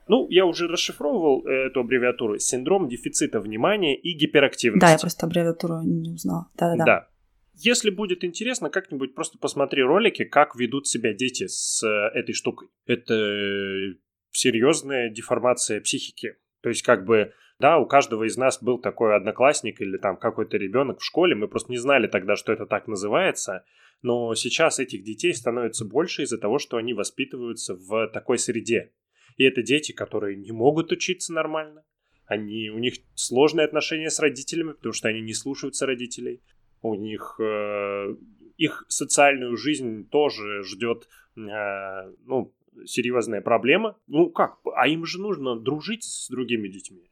[0.09, 2.39] Ну, я уже расшифровывал э, эту аббревиатуру.
[2.39, 4.81] Синдром дефицита внимания и гиперактивности.
[4.81, 6.49] Да, я просто аббревиатуру не узнала.
[6.57, 6.85] Да-да-да.
[6.85, 7.09] Да.
[7.55, 12.69] Если будет интересно, как-нибудь просто посмотри ролики, как ведут себя дети с э, этой штукой.
[12.87, 13.95] Это
[14.31, 16.37] серьезная деформация психики.
[16.63, 20.57] То есть, как бы, да, у каждого из нас был такой одноклассник или там какой-то
[20.57, 23.65] ребенок в школе, мы просто не знали тогда, что это так называется,
[24.01, 28.93] но сейчас этих детей становится больше из-за того, что они воспитываются в такой среде.
[29.37, 31.85] И это дети, которые не могут учиться нормально,
[32.27, 36.43] они, у них сложные отношения с родителями, потому что они не слушаются родителей.
[36.83, 38.17] У них э,
[38.57, 42.53] их социальную жизнь тоже ждет э, ну,
[42.85, 43.97] серьезная проблема.
[44.07, 44.59] Ну как?
[44.75, 47.09] А им же нужно дружить с другими детьми.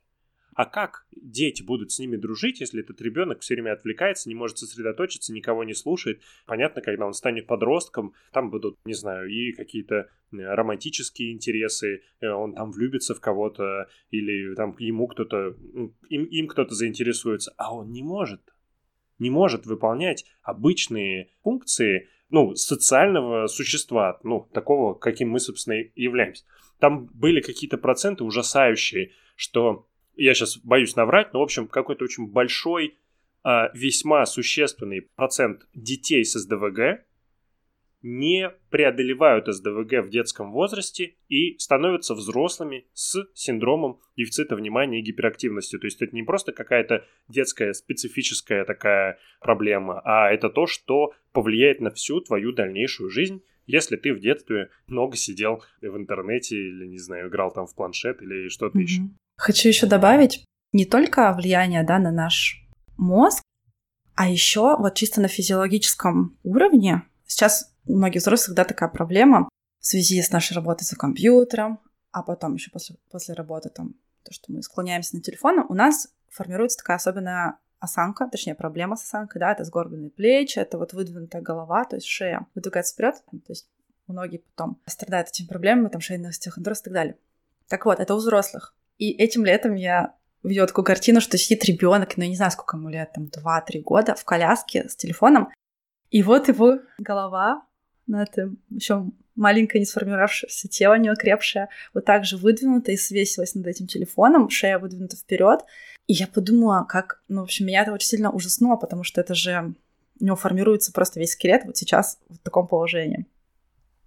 [0.55, 4.59] А как дети будут с ними дружить, если этот ребенок все время отвлекается, не может
[4.59, 6.21] сосредоточиться, никого не слушает?
[6.45, 12.55] Понятно, когда он станет подростком, там будут, не знаю, и какие-то э, романтические интересы, он
[12.55, 15.57] там влюбится в кого-то, или там ему кто-то,
[16.09, 18.43] им, им кто-то заинтересуется, а он не может,
[19.21, 26.45] не может выполнять обычные функции, ну, социального существа, ну, такого, каким мы, собственно, и являемся.
[26.79, 32.27] Там были какие-то проценты ужасающие, что я сейчас боюсь наврать, но, в общем, какой-то очень
[32.27, 32.97] большой,
[33.43, 37.05] а, весьма существенный процент детей с СДВГ
[38.03, 45.79] не преодолевают СДВГ в детском возрасте и становятся взрослыми с синдромом дефицита внимания и гиперактивности.
[45.79, 51.81] То есть это не просто какая-то детская специфическая такая проблема, а это то, что повлияет
[51.81, 56.99] на всю твою дальнейшую жизнь, если ты в детстве много сидел в интернете или, не
[56.99, 58.83] знаю, играл там в планшет или что-то mm-hmm.
[58.83, 59.03] еще.
[59.37, 63.43] Хочу еще добавить не только влияние да, на наш мозг,
[64.15, 67.03] а еще вот чисто на физиологическом уровне.
[67.27, 69.49] Сейчас у многих взрослых да, такая проблема
[69.81, 71.81] в связи с нашей работой за компьютером,
[72.13, 76.09] а потом еще после, после работы там то, что мы склоняемся на телефон, у нас
[76.29, 81.41] формируется такая особенная осанка, точнее, проблема с осанкой, да, это сгорбленные плечи, это вот выдвинутая
[81.41, 83.69] голова, то есть шея выдвигается вперед, то есть
[84.07, 87.19] многие потом страдают этими проблемами, там шейный остеохондроз и так далее.
[87.69, 88.75] Так вот, это у взрослых.
[88.99, 92.77] И этим летом я видела такую картину, что сидит ребенок, ну, я не знаю, сколько
[92.77, 95.49] ему лет, там, 2-3 года, в коляске с телефоном,
[96.11, 97.63] и вот его голова,
[98.11, 99.07] ну, это еще
[99.37, 104.51] маленькое не сформировавшееся тело, не окрепшее, вот так же выдвинуто и свесилось над этим телефоном,
[104.51, 105.61] шея выдвинута вперед.
[106.09, 109.35] И я подумала, как, ну, в общем, меня это очень сильно ужаснуло, потому что это
[109.35, 109.75] же
[110.19, 113.27] у него формируется просто весь скелет вот сейчас в таком положении.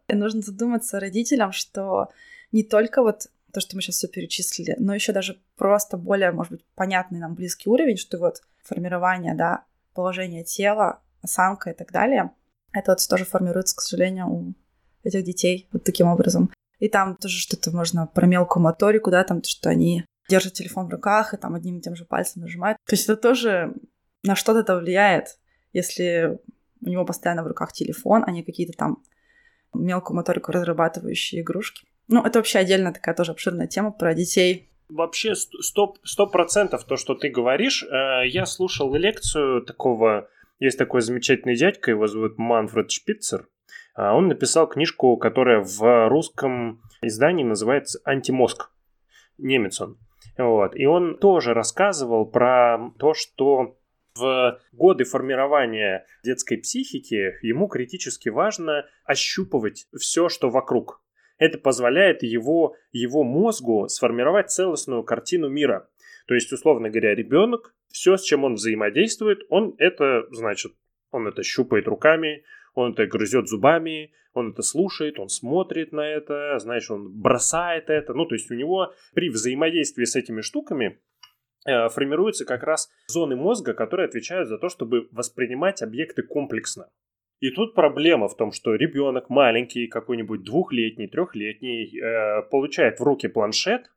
[0.10, 2.10] И нужно задуматься родителям, что
[2.52, 6.52] не только вот то, что мы сейчас все перечислили, но еще даже просто более, может
[6.52, 12.32] быть, понятный нам близкий уровень, что вот формирование, да, положение тела, осанка и так далее,
[12.74, 14.54] это вот тоже формируется, к сожалению, у
[15.04, 16.52] этих детей вот таким образом.
[16.80, 20.92] И там тоже что-то можно про мелкую моторику, да, там, что они держат телефон в
[20.92, 22.78] руках и там одним и тем же пальцем нажимают.
[22.86, 23.74] То есть это тоже
[24.24, 25.38] на что-то это влияет,
[25.74, 26.40] если
[26.82, 29.04] у него постоянно в руках телефон, а не какие-то там
[29.74, 31.86] мелкую моторику разрабатывающие игрушки.
[32.08, 34.70] Ну, это вообще отдельно такая тоже обширная тема про детей.
[34.90, 37.84] Вообще, сто процентов то, что ты говоришь.
[37.84, 40.28] Э, я слушал лекцию такого...
[40.60, 43.48] Есть такой замечательный дядька, его зовут Манфред Шпицер.
[43.96, 48.72] А он написал книжку, которая в русском издании называется «Антимозг».
[49.38, 49.98] Немец он.
[50.38, 50.76] Вот.
[50.76, 53.78] И он тоже рассказывал про то, что
[54.16, 61.02] в годы формирования детской психики ему критически важно ощупывать все, что вокруг.
[61.38, 65.90] Это позволяет его, его мозгу сформировать целостную картину мира.
[66.26, 70.74] То есть, условно говоря, ребенок, все, с чем он взаимодействует, он это, значит,
[71.12, 72.44] он это щупает руками,
[72.74, 78.14] он это грызет зубами, он это слушает, он смотрит на это, знаешь, он бросает это.
[78.14, 81.00] Ну, то есть у него при взаимодействии с этими штуками
[81.68, 86.90] э, формируются как раз зоны мозга, которые отвечают за то, чтобы воспринимать объекты комплексно.
[87.40, 93.28] И тут проблема в том, что ребенок маленький, какой-нибудь двухлетний, трехлетний, э, получает в руки
[93.28, 93.92] планшет,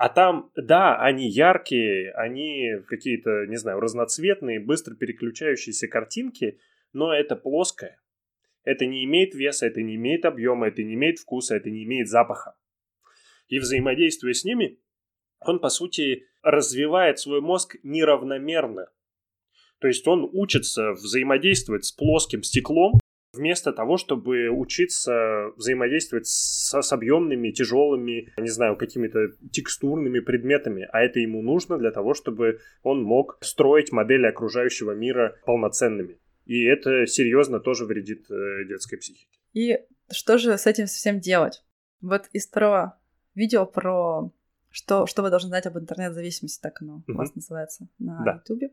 [0.00, 6.58] а там, да, они яркие, они какие-то, не знаю, разноцветные, быстро переключающиеся картинки,
[6.94, 8.00] но это плоское.
[8.64, 12.08] Это не имеет веса, это не имеет объема, это не имеет вкуса, это не имеет
[12.08, 12.56] запаха.
[13.48, 14.78] И взаимодействуя с ними,
[15.38, 18.88] он, по сути, развивает свой мозг неравномерно.
[19.80, 22.94] То есть он учится взаимодействовать с плоским стеклом,
[23.32, 30.88] вместо того, чтобы учиться взаимодействовать с, с объемными, тяжелыми, не знаю, какими-то текстурными предметами.
[30.92, 36.18] А это ему нужно для того, чтобы он мог строить модели окружающего мира полноценными.
[36.46, 39.38] И это серьезно тоже вредит э, детской психике.
[39.52, 39.78] И
[40.10, 41.64] что же с этим совсем делать?
[42.00, 42.98] Вот из второго
[43.34, 44.32] видео про
[44.70, 48.42] что, что вы должны знать об интернет-зависимости, так оно у вас называется на да.
[48.48, 48.72] YouTube.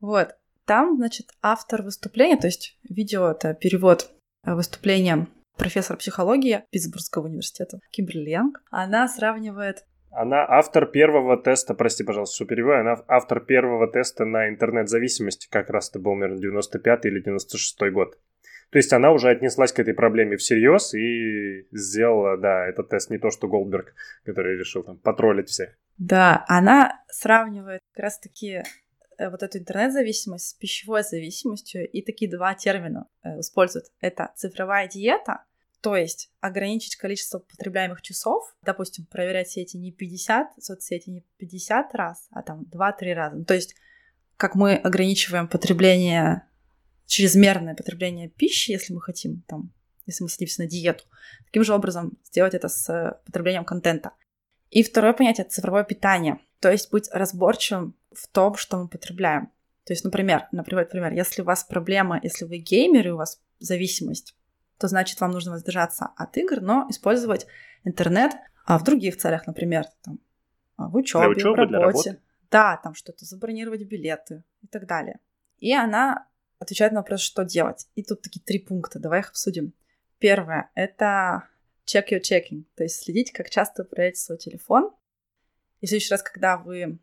[0.00, 0.36] Вот.
[0.66, 4.10] Там, значит, автор выступления, то есть видео— это перевод
[4.44, 8.62] выступления профессора психологии Питтсбургского университета Кимберли Янг.
[8.70, 9.84] Она сравнивает
[10.16, 15.70] она автор первого теста, прости, пожалуйста, что перебиваю, она автор первого теста на интернет-зависимости, как
[15.70, 18.16] раз это был, наверное, 95 или 96 год.
[18.70, 23.18] То есть она уже отнеслась к этой проблеме всерьез и сделала, да, этот тест не
[23.18, 23.94] то, что Голдберг,
[24.24, 25.76] который решил там потроллить всех.
[25.98, 28.62] Да, она сравнивает как раз-таки э,
[29.18, 33.86] вот эту интернет-зависимость с пищевой зависимостью и такие два термина э, используют.
[34.00, 35.44] Это цифровая диета
[35.84, 42.26] то есть ограничить количество потребляемых часов, допустим, проверять сети не 50, соцсети не 50 раз,
[42.30, 43.44] а там 2-3 раза.
[43.44, 43.76] То есть
[44.38, 46.48] как мы ограничиваем потребление,
[47.04, 49.74] чрезмерное потребление пищи, если мы хотим, там,
[50.06, 51.04] если мы садимся на диету,
[51.44, 54.12] таким же образом сделать это с потреблением контента.
[54.70, 56.40] И второе понятие— цифровое питание.
[56.64, 59.50] То есть быть разборчивым в том, что мы потребляем.
[59.84, 63.38] То есть, например, например, например, если у вас проблема, если вы геймер и у вас
[63.58, 64.34] зависимость,
[64.78, 67.46] то значит вам нужно воздержаться от игр, но использовать
[67.84, 68.32] интернет
[68.64, 70.18] а в других целях, например, там,
[70.78, 72.12] а, в учебе, учебы, в работе.
[72.12, 72.20] Для.
[72.50, 75.20] Да, там что-то, забронировать билеты и так далее.
[75.58, 76.26] И она
[76.58, 77.88] отвечает на вопрос, что делать.
[77.94, 79.74] И тут такие три пункта, давай их обсудим.
[80.18, 81.46] Первое— это
[81.84, 84.94] check your checking, то есть следить, как часто вы проверяете свой телефон.
[85.84, 86.98] И в следующий раз, когда вы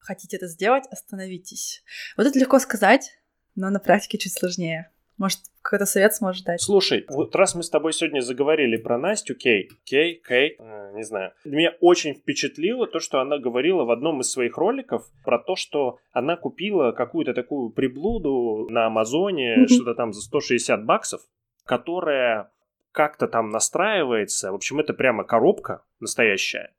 [0.00, 1.84] хотите это сделать, остановитесь.
[2.16, 3.20] Вот это легко сказать,
[3.54, 4.90] но на практике чуть сложнее.
[5.16, 6.60] Может, какой-то совет сможешь дать?
[6.60, 11.04] Слушай, вот раз мы с тобой сегодня заговорили про Настю Кей, Кей, Кей, э, не
[11.04, 15.54] знаю, меня очень впечатлило то, что она говорила в одном из своих роликов про то,
[15.54, 19.68] что она купила какую-то такую приблуду на Амазоне, mm-hmm.
[19.68, 21.20] что-то там за 160 баксов,
[21.64, 22.50] которая
[22.90, 24.50] как-то там настраивается.
[24.50, 26.72] В общем, это прямо коробка настоящая,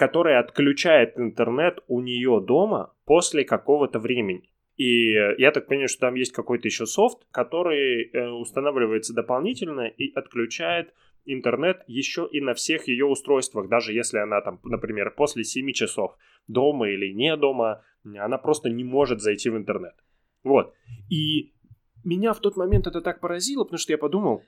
[0.00, 4.48] которая отключает интернет у нее дома после какого-то времени.
[4.78, 10.10] И я так понимаю, что там есть какой-то еще софт, который э, устанавливается дополнительно и
[10.14, 10.94] отключает
[11.26, 16.16] интернет еще и на всех ее устройствах, даже если она там, например, после 7 часов
[16.48, 19.96] дома или не дома, она просто не может зайти в интернет.
[20.42, 20.72] Вот.
[21.10, 21.52] И
[22.04, 24.44] меня в тот момент это так поразило, потому что я подумал,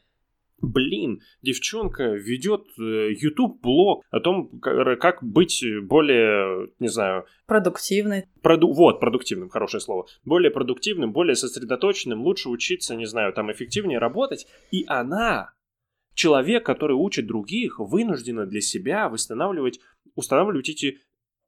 [0.62, 7.26] блин, девчонка ведет э, YouTube-блог о том, как быть более, не знаю...
[7.46, 8.26] Продуктивной.
[8.40, 8.72] Проду...
[8.72, 10.06] Вот, продуктивным, хорошее слово.
[10.24, 14.46] Более продуктивным, более сосредоточенным, лучше учиться, не знаю, там эффективнее работать.
[14.70, 15.52] И она,
[16.14, 19.80] человек, который учит других, вынуждена для себя восстанавливать,
[20.14, 21.00] устанавливать эти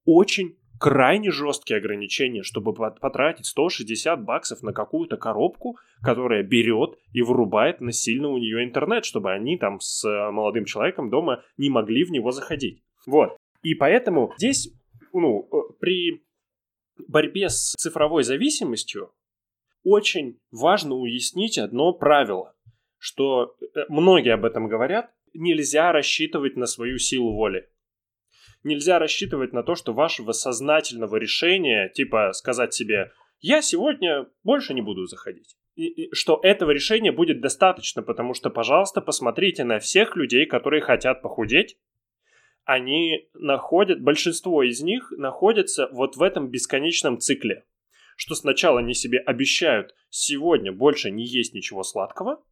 [0.05, 7.81] очень крайне жесткие ограничения, чтобы потратить 160 баксов на какую-то коробку, которая берет и вырубает
[7.81, 12.11] насильно у нее интернет, чтобы они там с э, молодым человеком дома не могли в
[12.11, 12.83] него заходить.
[13.07, 13.35] Вот.
[13.63, 14.75] И поэтому здесь,
[15.15, 16.23] ну, э, при
[17.09, 19.11] борьбе с цифровой зависимостью
[19.85, 22.55] очень важно уяснить одно правило,
[22.99, 27.71] что э, многие об этом говорят, нельзя рассчитывать на свою силу воли
[28.65, 34.83] нельзя рассчитывать на то, что вашего сознательного решения, типа сказать себе «я сегодня больше не
[34.83, 40.17] буду заходить», и, и, что этого решения будет достаточно, потому что, пожалуйста, посмотрите на всех
[40.17, 41.77] людей, которые хотят похудеть,
[42.65, 47.65] они находят, большинство из них находятся вот в этом бесконечном цикле,
[48.17, 52.43] что сначала они себе обещают сегодня больше не есть ничего сладкого,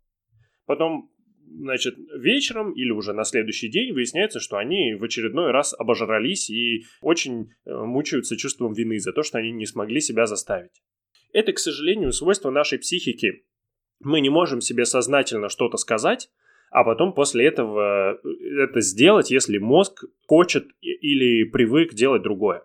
[0.67, 1.12] потом
[1.59, 6.85] значит, вечером или уже на следующий день выясняется, что они в очередной раз обожрались и
[7.01, 10.83] очень э, мучаются чувством вины за то, что они не смогли себя заставить.
[11.33, 13.45] Это, к сожалению, свойство нашей психики.
[14.01, 16.31] Мы не можем себе сознательно что-то сказать,
[16.71, 22.65] а потом после этого э, это сделать, если мозг хочет или привык делать другое.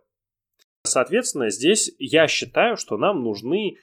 [0.83, 3.77] Соответственно, здесь я считаю, что нам нужны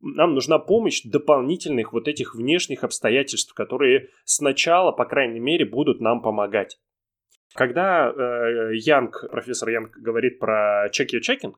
[0.00, 6.22] нам нужна помощь дополнительных вот этих внешних обстоятельств, которые сначала, по крайней мере, будут нам
[6.22, 6.78] помогать.
[7.54, 11.54] Когда э, Янг, профессор Янг говорит про check your checking,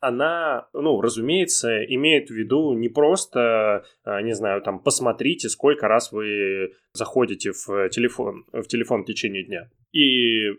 [0.00, 6.12] она, ну, разумеется, имеет в виду не просто, э, не знаю, там, посмотрите, сколько раз
[6.12, 9.70] вы заходите в телефон, в телефон в течение дня.
[9.92, 10.50] И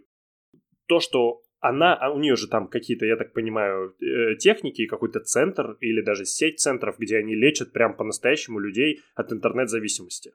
[0.88, 5.20] то, что она, а у нее же там какие-то, я так понимаю, э, техники, какой-то
[5.20, 10.32] центр или даже сеть центров, где они лечат прям по-настоящему людей от интернет-зависимости.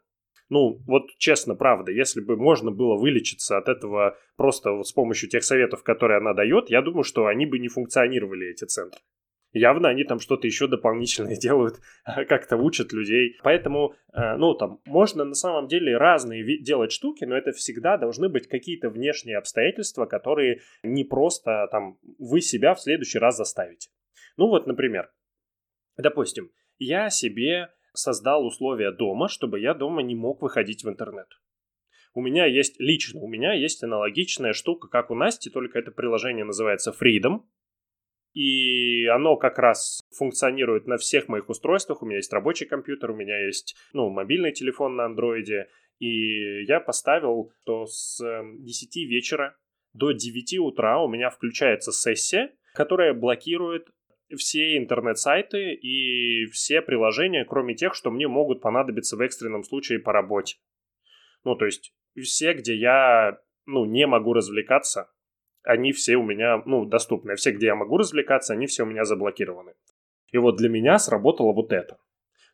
[0.49, 5.31] Ну, вот честно, правда, если бы можно было вылечиться от этого просто вот с помощью
[5.31, 9.01] тех советов, которые она дает, я думаю, что они бы не функционировали, эти центры.
[9.53, 13.37] Явно они там что-то еще дополнительное делают, как-то учат людей.
[13.43, 18.29] Поэтому, э, ну, там, можно на самом деле разные делать штуки, но это всегда должны
[18.29, 23.91] быть какие-то внешние обстоятельства, которые не просто там вы себя в следующий раз заставите.
[24.37, 25.11] Ну вот, например,
[25.97, 31.29] Допустим, я себе создал условия дома, чтобы я дома не мог выходить в интернет.
[32.15, 36.45] У меня есть, лично у меня есть аналогичная штука, как у Насти, только это приложение
[36.45, 37.43] называется Freedom.
[38.35, 42.03] И оно как раз функционирует на всех моих устройствах.
[42.03, 45.69] У меня есть рабочий компьютер, у меня есть ну, мобильный телефон на андроиде.
[45.99, 49.57] И я поставил, что с 10 эм, вечера
[49.93, 53.89] до 9 утра у меня включается сессия, которая блокирует
[54.37, 60.13] все интернет-сайты и все приложения, кроме тех, что мне могут понадобиться в экстренном случае по
[60.13, 60.57] работе.
[61.45, 65.12] Ну, то есть все, где я, ну, не могу развлекаться,
[65.65, 67.37] они все у меня, ну, доступны.
[67.37, 69.75] Все, где я могу развлекаться, они все у меня заблокированы.
[70.31, 71.99] И вот для меня сработало вот это.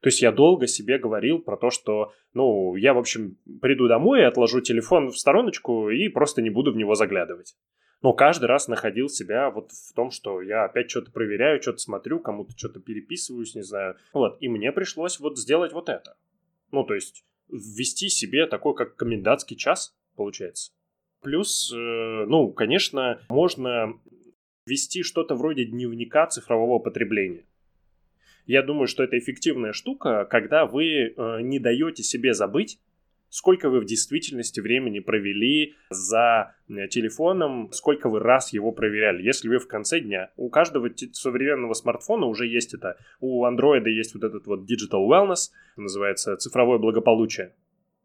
[0.01, 4.27] То есть я долго себе говорил про то, что, ну, я, в общем, приду домой,
[4.27, 7.57] отложу телефон в стороночку и просто не буду в него заглядывать.
[8.01, 12.21] Но каждый раз находил себя вот в том, что я опять что-то проверяю, что-то смотрю,
[12.21, 13.97] кому-то что-то переписываюсь, не знаю.
[14.13, 16.17] Вот, и мне пришлось вот сделать вот это.
[16.71, 20.73] Ну, то есть ввести себе такой, как комендантский час, получается.
[21.21, 23.95] Плюс, э, ну, конечно, можно
[24.67, 27.45] вести что-то вроде дневника цифрового потребления.
[28.47, 32.79] Я думаю, что это эффективная штука, когда вы э, не даете себе забыть,
[33.31, 39.23] сколько вы в действительности времени провели за э, телефоном, сколько вы раз его проверяли.
[39.23, 44.15] Если вы в конце дня, у каждого современного смартфона уже есть это, у андроида есть
[44.15, 47.55] вот этот вот digital wellness, называется цифровое благополучие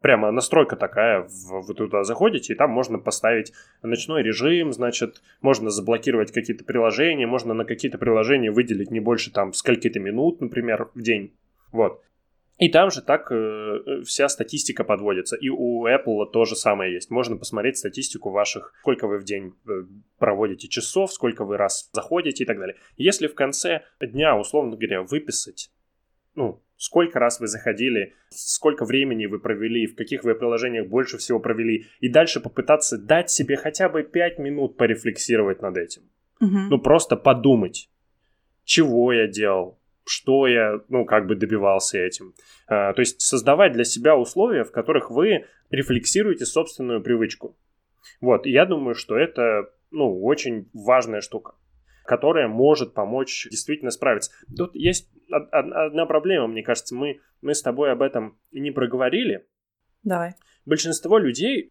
[0.04, 6.30] прямо настройка такая, вы туда заходите, и там можно поставить ночной режим, значит, можно заблокировать
[6.30, 11.32] какие-то приложения, можно на какие-то приложения выделить не больше там скольки-то минут, например, в день.
[11.72, 12.02] Вот.
[12.58, 15.36] И там же так э, вся статистика подводится.
[15.36, 17.10] И у Apple то же самое есть.
[17.10, 19.84] Можно посмотреть статистику ваших, сколько вы в день э,
[20.18, 22.76] проводите часов, сколько вы раз заходите и так далее.
[22.98, 25.70] Если в конце дня, условно говоря, выписать,
[26.34, 31.40] ну, сколько раз вы заходили, сколько времени вы провели, в каких вы приложениях больше всего
[31.40, 36.02] провели, и дальше попытаться дать себе хотя бы 5 минут порефлексировать над этим.
[36.42, 36.58] Угу.
[36.70, 37.88] Ну, просто подумать,
[38.64, 42.34] чего я делал, что я, ну, как бы добивался этим.
[42.66, 47.56] А, то есть создавать для себя условия, в которых вы рефлексируете собственную привычку.
[48.20, 51.54] Вот, и я думаю, что это, ну, очень важная штука
[52.04, 54.30] которая может помочь действительно справиться.
[54.56, 59.46] Тут есть одна проблема, мне кажется, мы, мы с тобой об этом не проговорили.
[60.02, 60.34] Давай.
[60.66, 61.70] Большинство людей,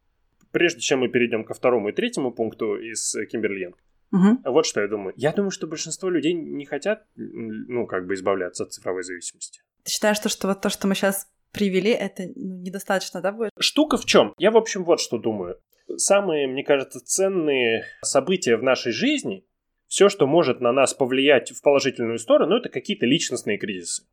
[0.52, 3.74] прежде чем мы перейдем ко второму и третьему пункту из Кимберли
[4.12, 4.52] Угу.
[4.52, 5.14] Вот что я думаю.
[5.18, 9.62] Я думаю, что большинство людей не хотят, ну, как бы избавляться от цифровой зависимости.
[9.84, 13.50] Ты считаешь, что, что вот то, что мы сейчас привели, это ну, недостаточно, да, будет?
[13.60, 14.36] Штука в чем?
[14.38, 15.58] Я, в общем, вот что думаю.
[15.98, 19.46] Самые, мне кажется, ценные события в нашей жизни
[19.94, 24.08] все, что может на нас повлиять в положительную сторону, это какие-то личностные кризисы.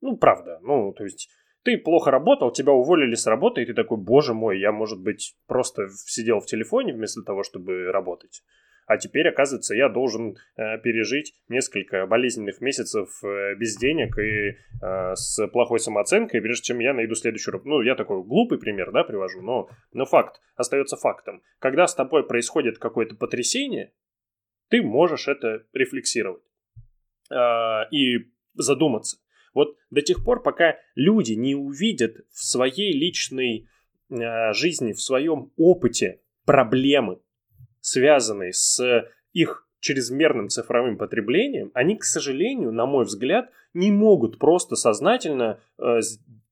[0.00, 0.58] Ну, правда.
[0.62, 1.28] Ну, то есть
[1.62, 5.36] ты плохо работал, тебя уволили с работы, и ты такой, боже мой, я, может быть,
[5.46, 8.42] просто сидел в телефоне вместо того, чтобы работать.
[8.86, 15.14] А теперь, оказывается, я должен э, пережить несколько болезненных месяцев э, без денег и э,
[15.14, 17.70] с плохой самооценкой, прежде чем я найду следующую работу.
[17.70, 21.42] Ну, я такой глупый пример, да, привожу, но, но факт остается фактом.
[21.60, 23.92] Когда с тобой происходит какое-то потрясение,
[24.72, 26.42] ты можешь это рефлексировать
[27.30, 27.34] э,
[27.90, 29.18] и задуматься.
[29.52, 33.68] Вот до тех пор, пока люди не увидят в своей личной
[34.08, 37.20] э, жизни, в своем опыте проблемы,
[37.82, 44.74] связанные с их чрезмерным цифровым потреблением, они, к сожалению, на мой взгляд, не могут просто
[44.74, 46.00] сознательно э,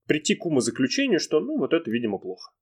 [0.06, 2.52] прийти к умозаключению, что, ну, вот это, видимо, плохо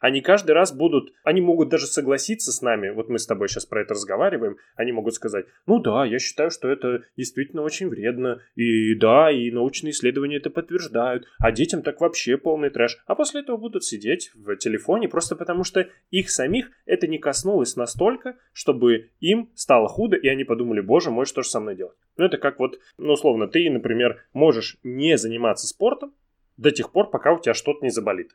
[0.00, 3.66] они каждый раз будут, они могут даже согласиться с нами, вот мы с тобой сейчас
[3.66, 8.42] про это разговариваем, они могут сказать, ну да, я считаю, что это действительно очень вредно,
[8.54, 13.40] и да, и научные исследования это подтверждают, а детям так вообще полный трэш, а после
[13.40, 19.10] этого будут сидеть в телефоне просто потому, что их самих это не коснулось настолько, чтобы
[19.20, 21.96] им стало худо, и они подумали, боже мой, что же со мной делать?
[22.16, 26.14] Ну это как вот, ну условно, ты, например, можешь не заниматься спортом,
[26.56, 28.32] до тех пор, пока у тебя что-то не заболит.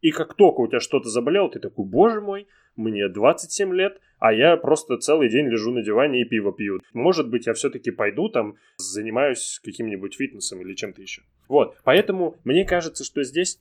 [0.00, 4.32] И как только у тебя что-то заболело, ты такой, боже мой, мне 27 лет, а
[4.32, 6.80] я просто целый день лежу на диване и пиво пью.
[6.92, 11.22] Может быть, я все-таки пойду там, занимаюсь каким-нибудь фитнесом или чем-то еще.
[11.48, 13.60] Вот, поэтому мне кажется, что здесь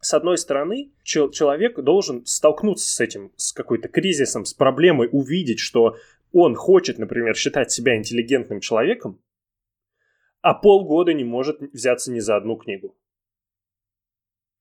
[0.00, 5.60] с одной стороны, чел- человек должен столкнуться с этим, с какой-то кризисом, с проблемой, увидеть,
[5.60, 5.96] что
[6.30, 9.18] он хочет, например, считать себя интеллигентным человеком,
[10.42, 12.94] а полгода не может взяться ни за одну книгу.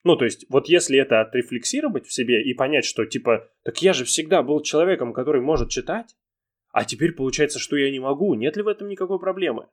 [0.03, 3.93] Ну, то есть, вот если это отрефлексировать в себе и понять, что, типа, так я
[3.93, 6.15] же всегда был человеком, который может читать,
[6.71, 9.67] а теперь получается, что я не могу, нет ли в этом никакой проблемы?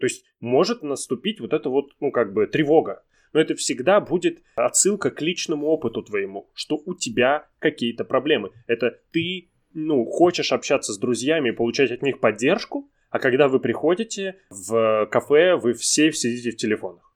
[0.00, 3.04] То есть может наступить вот это вот, ну, как бы тревога.
[3.32, 8.50] Но это всегда будет отсылка к личному опыту твоему, что у тебя какие-то проблемы.
[8.66, 14.36] Это ты, ну, хочешь общаться с друзьями получать от них поддержку, а когда вы приходите
[14.50, 17.07] в кафе, вы все сидите в телефонах.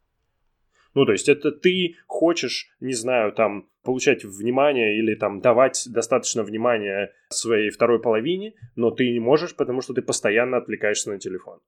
[0.95, 6.43] Ну, то есть это ты хочешь, не знаю, там, получать внимание или там давать достаточно
[6.43, 11.61] внимания своей второй половине, но ты не можешь, потому что ты постоянно отвлекаешься на телефон.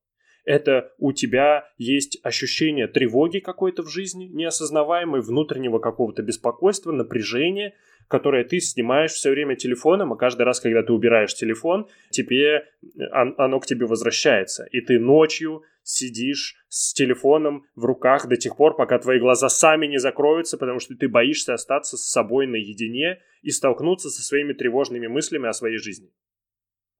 [0.44, 7.74] Это у тебя есть ощущение тревоги какой-то в жизни, неосознаваемой, внутреннего какого-то беспокойства, напряжения,
[8.08, 12.66] которое ты снимаешь все время телефоном, а каждый раз, когда ты убираешь телефон, тебе,
[13.10, 14.66] оно к тебе возвращается.
[14.70, 19.86] И ты ночью сидишь с телефоном в руках до тех пор, пока твои глаза сами
[19.86, 25.06] не закроются, потому что ты боишься остаться с собой наедине и столкнуться со своими тревожными
[25.06, 26.10] мыслями о своей жизни.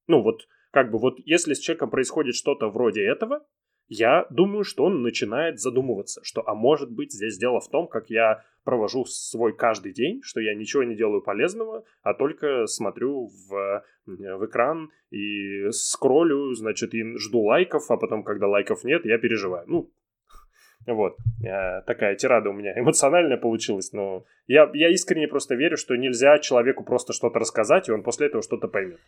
[0.07, 3.47] Ну вот, как бы вот если с человеком происходит что-то вроде этого,
[3.89, 8.09] я думаю, что он начинает задумываться, что, а может быть, здесь дело в том, как
[8.09, 13.85] я провожу свой каждый день, что я ничего не делаю полезного, а только смотрю в,
[14.07, 19.64] в экран и скроллю, значит, и жду лайков, а потом, когда лайков нет, я переживаю.
[19.68, 19.93] Ну,
[20.87, 21.16] вот,
[21.47, 26.39] э, такая тирада у меня эмоциональная получилась, но я, я искренне просто верю, что нельзя
[26.39, 29.01] человеку просто что-то рассказать, и он после этого что-то поймет.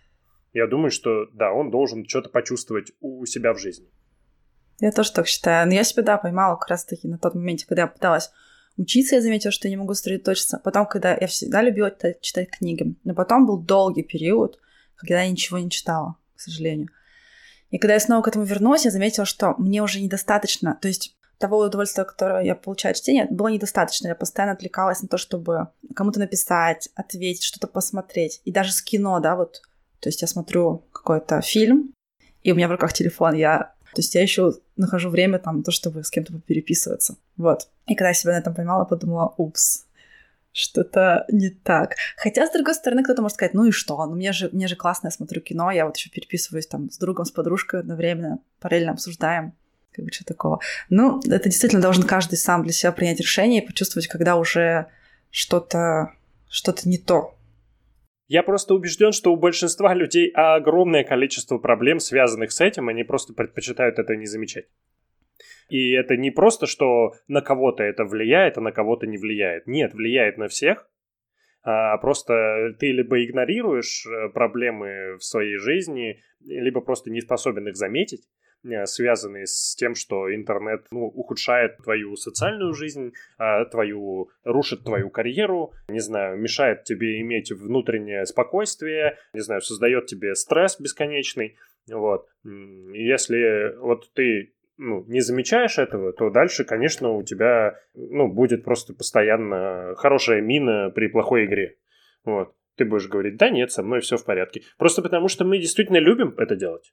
[0.52, 3.88] Я думаю, что да, он должен что-то почувствовать у себя в жизни.
[4.80, 5.66] Я тоже так считаю.
[5.66, 8.30] Но я себя, да, поймала как раз-таки на тот момент, когда я пыталась
[8.76, 10.60] учиться, я заметила, что я не могу сосредоточиться.
[10.62, 12.94] Потом, когда я всегда любила читать, читать книги.
[13.04, 14.58] Но потом был долгий период,
[14.96, 16.88] когда я ничего не читала, к сожалению.
[17.70, 20.78] И когда я снова к этому вернулась, я заметила, что мне уже недостаточно.
[20.80, 24.08] То есть того удовольствия, которое я получаю от чтения, было недостаточно.
[24.08, 28.40] Я постоянно отвлекалась на то, чтобы кому-то написать, ответить, что-то посмотреть.
[28.44, 29.62] И даже с кино, да, вот.
[30.00, 31.92] То есть я смотрю какой-то фильм,
[32.42, 35.70] и у меня в руках телефон, я то есть я еще нахожу время там, то,
[35.70, 37.16] чтобы с кем-то переписываться.
[37.36, 37.68] Вот.
[37.86, 39.86] И когда я себя на этом поймала, подумала, упс,
[40.52, 41.96] что-то не так.
[42.16, 44.04] Хотя, с другой стороны, кто-то может сказать, ну и что?
[44.06, 46.98] Ну мне же, мне же классно, я смотрю кино, я вот еще переписываюсь там с
[46.98, 49.52] другом, с подружкой одновременно, параллельно обсуждаем.
[49.92, 50.60] Как бы что такого.
[50.90, 54.86] Ну, это действительно должен каждый сам для себя принять решение и почувствовать, когда уже
[55.30, 56.12] что-то
[56.48, 57.35] что-то не то
[58.28, 63.34] я просто убежден, что у большинства людей огромное количество проблем, связанных с этим, они просто
[63.34, 64.66] предпочитают это не замечать.
[65.68, 69.66] И это не просто, что на кого-то это влияет, а на кого-то не влияет.
[69.66, 70.88] Нет, влияет на всех.
[71.62, 77.74] А просто ты либо игнорируешь э, проблемы в своей жизни, либо просто не способен их
[77.74, 78.22] заметить,
[78.84, 85.72] связанные с тем, что интернет ну, ухудшает твою социальную жизнь, а, твою, рушит твою карьеру,
[85.88, 91.56] не знаю, мешает тебе иметь внутреннее спокойствие, не знаю, создает тебе стресс бесконечный.
[91.88, 92.28] Вот.
[92.44, 98.92] Если вот ты ну, не замечаешь этого, то дальше, конечно, у тебя ну, будет просто
[98.92, 101.76] постоянно хорошая мина при плохой игре.
[102.24, 102.54] Вот.
[102.76, 104.62] Ты будешь говорить, да нет, со мной все в порядке.
[104.76, 106.92] Просто потому, что мы действительно любим это делать.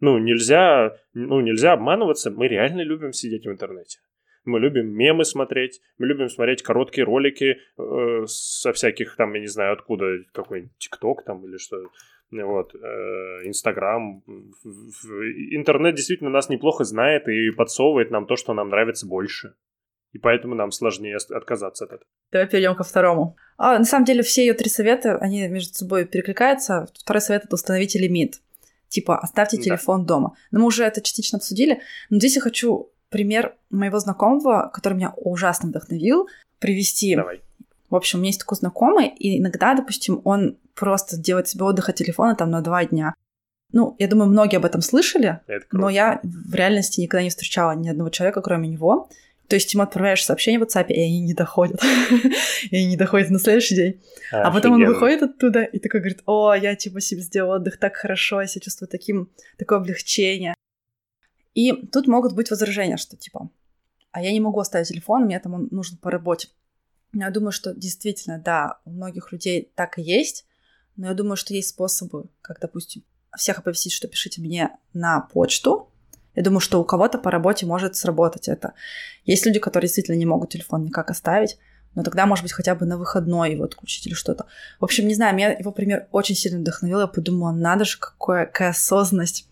[0.00, 3.98] Ну, нельзя, ну, нельзя обманываться, мы реально любим сидеть в интернете.
[4.44, 9.46] Мы любим мемы смотреть, мы любим смотреть короткие ролики э, со всяких там, я не
[9.46, 11.76] знаю откуда, какой-нибудь ТикТок там или что
[12.30, 12.78] вот, э,
[13.44, 14.22] Инстаграм.
[15.50, 19.54] Интернет действительно нас неплохо знает и подсовывает нам то, что нам нравится больше.
[20.12, 22.06] И поэтому нам сложнее отказаться от этого.
[22.32, 23.36] Давай перейдем ко второму.
[23.58, 26.86] А, на самом деле все ее три совета, они между собой перекликаются.
[26.98, 28.40] Второй совет— это установите лимит
[28.90, 30.08] типа оставьте телефон да.
[30.14, 30.36] дома.
[30.50, 31.80] Но мы уже это частично обсудили.
[32.10, 36.28] Но здесь я хочу пример моего знакомого, который меня ужасно вдохновил,
[36.58, 37.16] привести.
[37.16, 37.40] Давай.
[37.88, 41.88] В общем, у меня есть такой знакомый, и иногда, допустим, он просто делает себе отдых
[41.88, 43.14] от телефона там на два дня.
[43.72, 45.40] Ну, я думаю, многие об этом слышали,
[45.72, 49.08] но я в реальности никогда не встречала ни одного человека, кроме него,
[49.50, 51.82] то есть ему отправляешь сообщение в WhatsApp, и они не доходят.
[52.70, 54.00] и они не доходят на следующий день.
[54.30, 57.76] А, а потом он выходит оттуда и такой говорит, о, я типа себе сделал отдых
[57.76, 59.28] так хорошо, я себя чувствую таким,
[59.58, 60.54] такое облегчение.
[61.54, 63.50] И тут могут быть возражения, что типа,
[64.12, 66.46] а я не могу оставить телефон, мне там он нужен по работе.
[67.12, 70.46] Я думаю, что действительно, да, у многих людей так и есть,
[70.94, 73.02] но я думаю, что есть способы, как, допустим,
[73.36, 75.89] всех оповестить, что пишите мне на почту,
[76.34, 78.74] я думаю, что у кого-то по работе может сработать это.
[79.24, 81.58] Есть люди, которые действительно не могут телефон никак оставить,
[81.94, 84.46] но тогда, может быть, хотя бы на выходной его отключить или что-то.
[84.78, 87.00] В общем, не знаю, меня его пример очень сильно вдохновил.
[87.00, 89.48] Я подумала, надо же, какая, какая осознанность.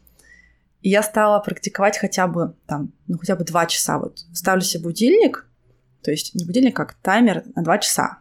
[0.82, 3.98] И я стала практиковать хотя бы там, ну, хотя бы два часа.
[3.98, 5.46] Вот ставлю себе будильник,
[6.02, 8.18] то есть не будильник, как таймер на два часа.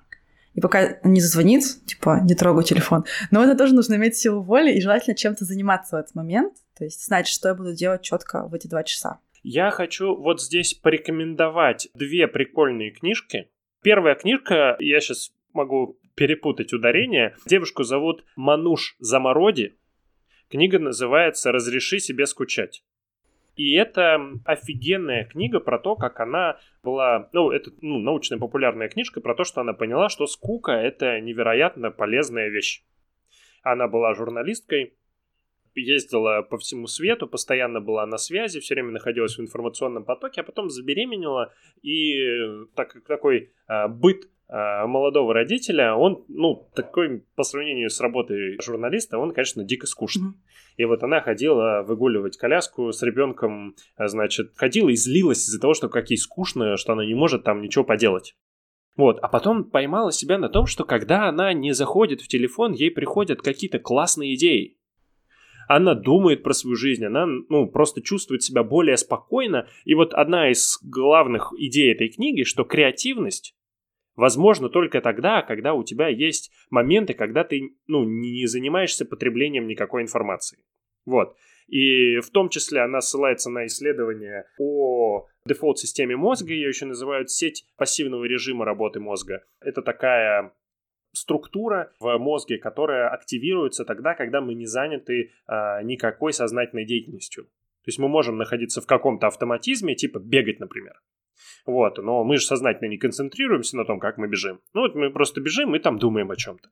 [0.58, 3.06] И пока не зазвонит, типа, не трогаю телефон.
[3.30, 6.84] Но это тоже нужно иметь силу воли и желательно чем-то заниматься в этот момент, то
[6.84, 9.20] есть знать, что я буду делать четко в эти два часа.
[9.44, 13.52] Я хочу вот здесь порекомендовать две прикольные книжки.
[13.84, 17.36] Первая книжка, я сейчас могу перепутать ударение.
[17.46, 19.78] Девушку зовут Мануш Замороди.
[20.50, 22.84] Книга называется «Разреши себе скучать».
[23.58, 29.20] И это офигенная книга про то, как она была, ну, это ну, научная популярная книжка
[29.20, 32.84] про то, что она поняла, что скука— это невероятно полезная вещь.
[33.64, 34.94] Она была журналисткой,
[35.74, 40.44] ездила по всему свету, постоянно была на связи, все время находилась в информационном потоке, а
[40.44, 41.52] потом забеременела,
[41.82, 49.18] и так, такой а, быт молодого родителя, он, ну, такой по сравнению с работой журналиста,
[49.18, 50.30] он, конечно, дико скучный.
[50.30, 50.78] Mm-hmm.
[50.78, 55.74] И вот она ходила выгуливать коляску с ребенком, а, значит, ходила и злилась из-за того,
[55.74, 58.36] что как ей скучно, что она не может там ничего поделать.
[58.96, 62.90] Вот, а потом поймала себя на том, что когда она не заходит в телефон, ей
[62.90, 64.78] приходят какие-то классные идеи.
[65.68, 69.68] Она думает про свою жизнь, она, ну, просто чувствует себя более спокойно.
[69.84, 73.57] И вот одна из главных идей этой книги, что креативность
[74.18, 80.02] возможно только тогда, когда у тебя есть моменты, когда ты ну, не занимаешься потреблением никакой
[80.02, 80.60] информации.
[81.06, 81.38] Вот.
[81.68, 87.66] И в том числе она ссылается на исследования о дефолт-системе мозга, ее еще называют сеть
[87.78, 89.46] пассивного режима работы мозга.
[89.62, 90.54] Это такая
[91.14, 97.46] структура в мозге, которая активируется тогда, когда мы не заняты а, никакой сознательной деятельностью.
[97.46, 100.94] То есть мы можем находиться в каком-то автоматизме, типа бегать, например.
[101.66, 104.60] Вот, но мы же сознательно не концентрируемся на том, как мы бежим.
[104.74, 106.70] Ну, вот мы просто бежим и там думаем о чем-то.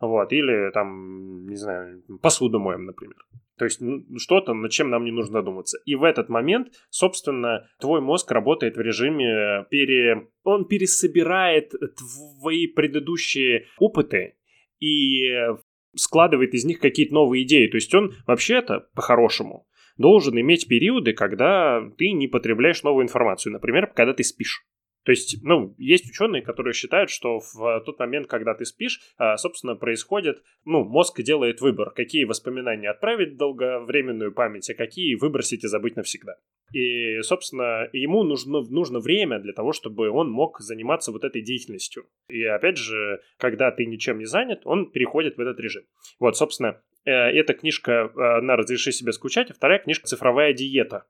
[0.00, 3.16] Вот, или там, не знаю, посуду моем, например.
[3.58, 5.78] То есть ну, что-то, над чем нам не нужно задуматься.
[5.84, 10.28] И в этот момент, собственно, твой мозг работает в режиме пере...
[10.44, 11.72] Он пересобирает
[12.40, 14.36] твои предыдущие опыты
[14.78, 15.34] и
[15.96, 17.66] складывает из них какие-то новые идеи.
[17.66, 19.66] То есть он вообще-то, по-хорошему,
[19.98, 23.52] должен иметь периоды, когда ты не потребляешь новую информацию.
[23.52, 24.64] Например, когда ты спишь.
[25.04, 29.38] То есть, ну, есть ученые, которые считают, что в тот момент, когда ты спишь, а,
[29.38, 35.64] собственно, происходит, ну, мозг делает выбор, какие воспоминания отправить в долговременную память, а какие выбросить
[35.64, 36.34] и забыть навсегда.
[36.74, 42.04] И, собственно, ему нужно, нужно время для того, чтобы он мог заниматься вот этой деятельностью.
[42.28, 45.84] И, опять же, когда ты ничем не занят, он переходит в этот режим.
[46.20, 51.04] Вот, собственно, э, эта книжка э, на «Разреши себе скучать», а вторая книжка «Цифровая диета».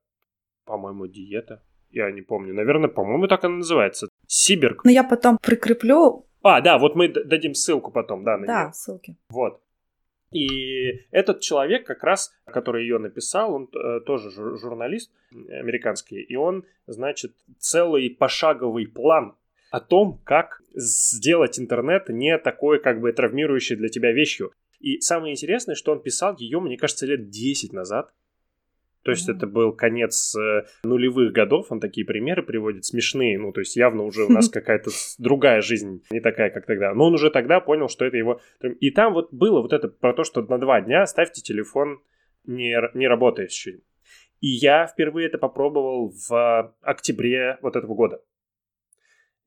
[0.64, 1.62] По-моему, диета.
[1.90, 2.54] Я не помню.
[2.54, 4.08] Наверное, по-моему, так она называется.
[4.26, 4.84] Сиберг.
[4.84, 6.26] Но я потом прикреплю.
[6.42, 8.72] А, да, вот мы дадим ссылку потом, да, на Да, нее.
[8.74, 9.16] ссылки.
[9.30, 9.62] Вот.
[10.30, 16.64] И этот человек, как раз, который ее написал, он э, тоже журналист американский, и он,
[16.86, 19.36] значит, целый пошаговый план
[19.70, 24.52] о том, как сделать интернет не такой, как бы, травмирующей для тебя вещью.
[24.80, 28.12] И самое интересное, что он писал ее, мне кажется, лет 10 назад.
[29.02, 33.60] То есть это был конец э, нулевых годов, он такие примеры приводит смешные, ну то
[33.60, 36.92] есть явно уже у нас какая-то другая жизнь, не такая, как тогда.
[36.92, 38.40] Но он уже тогда понял, что это его...
[38.80, 42.02] И там вот было вот это про то, что на два дня ставьте телефон
[42.44, 43.82] не, не работающий.
[44.40, 48.20] И я впервые это попробовал в октябре вот этого года.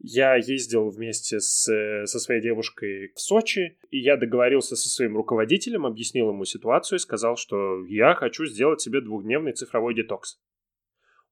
[0.03, 1.65] Я ездил вместе с,
[2.05, 6.99] со своей девушкой в Сочи, и я договорился со своим руководителем, объяснил ему ситуацию и
[6.99, 10.39] сказал, что я хочу сделать себе двухдневный цифровой детокс.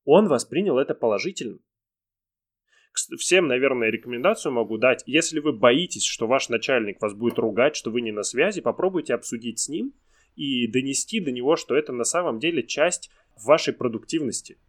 [0.06, 1.58] Он воспринял это положительно.
[3.18, 5.02] Всем, наверное, рекомендацию могу дать.
[5.08, 9.16] Если вы боитесь, что ваш начальник вас будет ругать, что вы не на связи, попробуйте
[9.16, 9.94] обсудить с ним
[10.36, 14.60] и донести до него, что это на самом деле часть вашей продуктивности–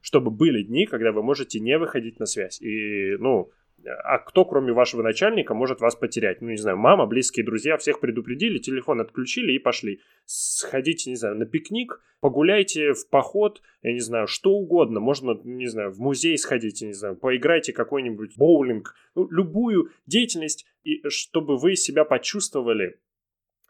[0.00, 2.60] чтобы были дни, когда вы можете не выходить на связь.
[2.60, 3.50] И, ну,
[3.84, 6.40] а кто, кроме вашего начальника, может вас потерять?
[6.40, 10.00] Ну, не знаю, мама, близкие друзья, всех предупредили, телефон отключили и пошли.
[10.24, 15.00] Сходите, не знаю, на пикник, погуляйте в поход, я не знаю, что угодно.
[15.00, 21.08] Можно, не знаю, в музей сходите, не знаю, поиграйте какой-нибудь боулинг, ну, любую деятельность, и
[21.08, 22.98] чтобы вы себя почувствовали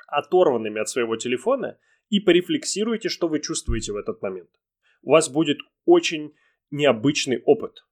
[0.06, 4.48] оторванными от своего телефона и порефлексируйте, что вы чувствуете в этот момент
[5.08, 6.34] у вас будет очень
[6.70, 7.82] необычный опыт.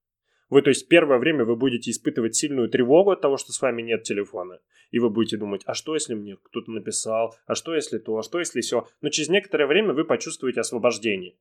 [0.51, 3.81] Вы, то есть, первое время вы будете испытывать сильную тревогу от того, что с вами
[3.81, 4.61] нет телефона.
[4.91, 8.23] И вы будете думать, а что, если мне кто-то написал, а что, если то, а
[8.23, 8.87] что, если все.
[9.01, 11.37] Но через некоторое время вы почувствуете освобождение.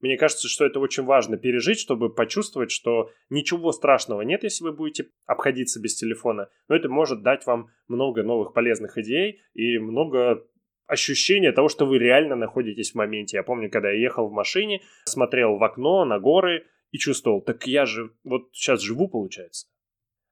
[0.00, 4.72] Мне кажется, что это очень важно пережить, чтобы почувствовать, что ничего страшного нет, если вы
[4.72, 6.48] будете обходиться без телефона.
[6.68, 10.44] Но это может дать вам много новых полезных идей и много
[10.86, 13.36] ощущение того, что вы реально находитесь в моменте.
[13.36, 17.66] Я помню, когда я ехал в машине, смотрел в окно на горы и чувствовал, так
[17.66, 19.66] я же вот сейчас живу, получается.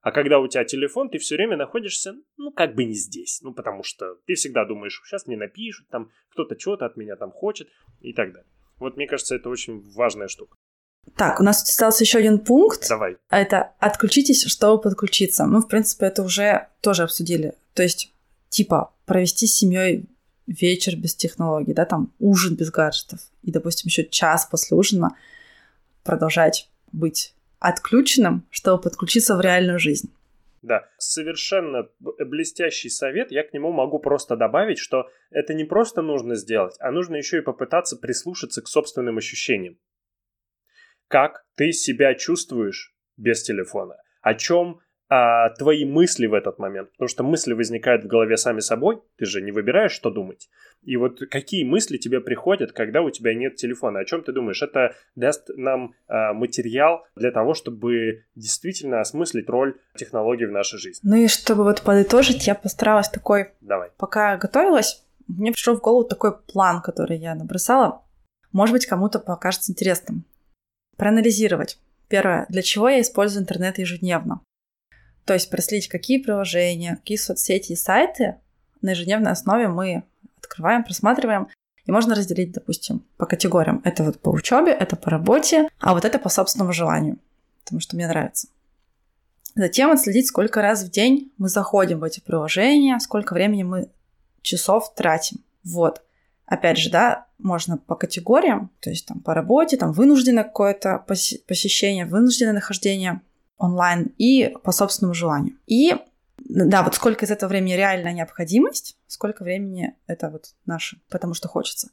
[0.01, 3.39] А когда у тебя телефон, ты все время находишься, ну, как бы не здесь.
[3.41, 7.31] Ну, потому что ты всегда думаешь, сейчас мне напишут, там, кто-то что-то от меня там
[7.31, 7.69] хочет
[8.01, 8.49] и так далее.
[8.79, 10.57] Вот мне кажется, это очень важная штука.
[11.15, 12.87] Так, у нас остался еще один пункт.
[12.89, 13.17] Давай.
[13.29, 15.45] Это отключитесь, чтобы подключиться.
[15.45, 17.53] Мы, в принципе, это уже тоже обсудили.
[17.73, 18.13] То есть,
[18.49, 20.05] типа, провести с семьей
[20.47, 23.19] вечер без технологий, да, там ужин без гаджетов.
[23.43, 25.15] И, допустим, еще час после ужина
[26.03, 30.13] продолжать быть отключенным, чтобы подключиться в реальную жизнь.
[30.61, 33.31] Да, совершенно блестящий совет.
[33.31, 37.39] Я к нему могу просто добавить, что это не просто нужно сделать, а нужно еще
[37.39, 39.77] и попытаться прислушаться к собственным ощущениям.
[41.09, 43.97] Как ты себя чувствуешь без телефона?
[44.21, 44.79] О чем
[45.13, 46.91] а, твои мысли в этот момент.
[46.93, 50.49] Потому что мысли возникают в голове сами собой, ты же не выбираешь, что думать.
[50.81, 53.99] И вот какие мысли тебе приходят, когда у тебя нет телефона?
[53.99, 54.63] О чем ты думаешь?
[54.63, 61.07] Это даст нам а, материал для того, чтобы действительно осмыслить роль технологий в нашей жизни.
[61.07, 63.51] Ну и чтобы вот подытожить, я постаралась такой...
[63.61, 63.91] Давай.
[63.97, 68.01] Пока готовилась, мне пришел в голову такой план, который я набросала.
[68.51, 70.25] Может быть, кому-то покажется интересным.
[70.97, 71.77] Проанализировать.
[72.07, 72.47] Первое.
[72.49, 74.41] Для чего я использую интернет ежедневно?
[75.25, 78.35] То есть проследить, какие приложения, какие соцсети и сайты
[78.81, 80.03] на ежедневной основе мы
[80.37, 81.47] открываем, просматриваем.
[81.85, 83.81] И можно разделить, допустим, по категориям.
[83.83, 87.17] Это вот по учебе, это по работе, а вот это по собственному желанию,
[87.63, 88.47] потому что мне нравится.
[89.55, 93.89] Затем отследить, сколько раз в день мы заходим в эти приложения, сколько времени мы
[94.41, 95.43] часов тратим.
[95.63, 96.01] Вот.
[96.45, 102.05] Опять же, да, можно по категориям, то есть там по работе, там вынужденное какое-то посещение,
[102.05, 103.21] вынужденное нахождение
[103.57, 105.57] онлайн и по собственному желанию.
[105.67, 105.95] И
[106.37, 111.47] да, вот сколько из этого времени реальная необходимость, сколько времени это вот наше, потому что
[111.47, 111.89] хочется.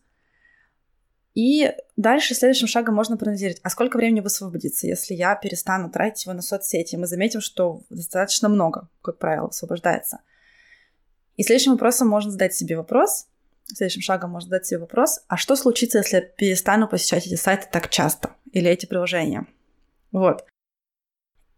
[1.34, 6.34] И дальше следующим шагом можно проанализировать, а сколько времени высвободится, если я перестану тратить его
[6.34, 6.96] на соцсети.
[6.96, 10.20] Мы заметим, что достаточно много, как правило, освобождается.
[11.36, 13.28] И следующим вопросом можно задать себе вопрос,
[13.66, 17.68] следующим шагом можно задать себе вопрос, а что случится, если я перестану посещать эти сайты
[17.70, 19.46] так часто или эти приложения?
[20.10, 20.44] Вот.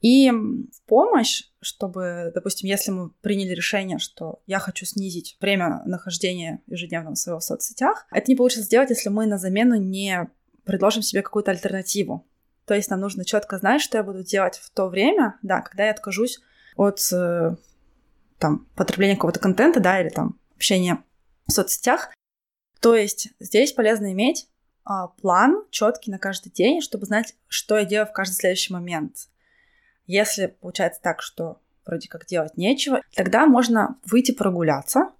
[0.02, 6.60] И в помощь, чтобы, допустим, если мы приняли решение, что я хочу снизить время нахождения
[6.66, 10.28] ежедневного своего в соцсетях, это не получится сделать, если мы на замену не
[10.64, 12.26] предложим себе какую-то альтернативу.
[12.66, 15.84] То есть нам нужно четко знать, что я буду делать в то время, да, когда
[15.84, 16.40] я откажусь
[16.76, 17.56] от э,
[18.38, 21.02] там, потребления какого-то контента, да, или там общения
[21.46, 22.10] в соцсетях.
[22.80, 24.48] То есть здесь полезно иметь
[24.84, 29.28] а, план четкий на каждый день, чтобы знать, что я делаю в каждый следующий момент.
[30.06, 35.10] Если получается так, что вроде как делать нечего, тогда можно выйти прогуляться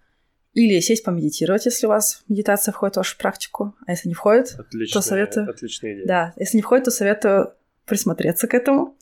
[0.53, 3.75] или сесть помедитировать, если у вас медитация входит в вашу практику.
[3.87, 5.51] А если не входит, отличная, то советую...
[5.51, 6.07] Отличная идея.
[6.07, 7.55] Да, если не входит, то советую
[7.87, 8.97] присмотреться к этому.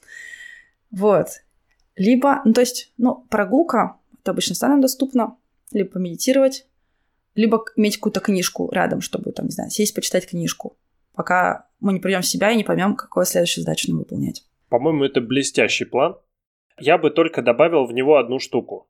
[0.91, 1.29] Вот.
[1.97, 5.37] Либо, ну то есть, ну, прогулка, это обычно станом доступно,
[5.73, 6.67] либо помедитировать,
[7.35, 10.77] либо иметь какую-то книжку рядом, чтобы, там, не знаю, сесть, почитать книжку,
[11.15, 14.45] пока мы не придем в себя и не поймем, какую следующую задачу нам выполнять.
[14.71, 16.17] По-моему, это блестящий план.
[16.79, 18.89] Я бы только добавил в него одну штуку.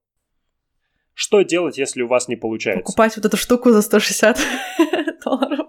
[1.14, 2.84] Что делать, если у вас не получается?
[2.84, 4.38] Покупать вот эту штуку за 160
[5.24, 5.66] долларов.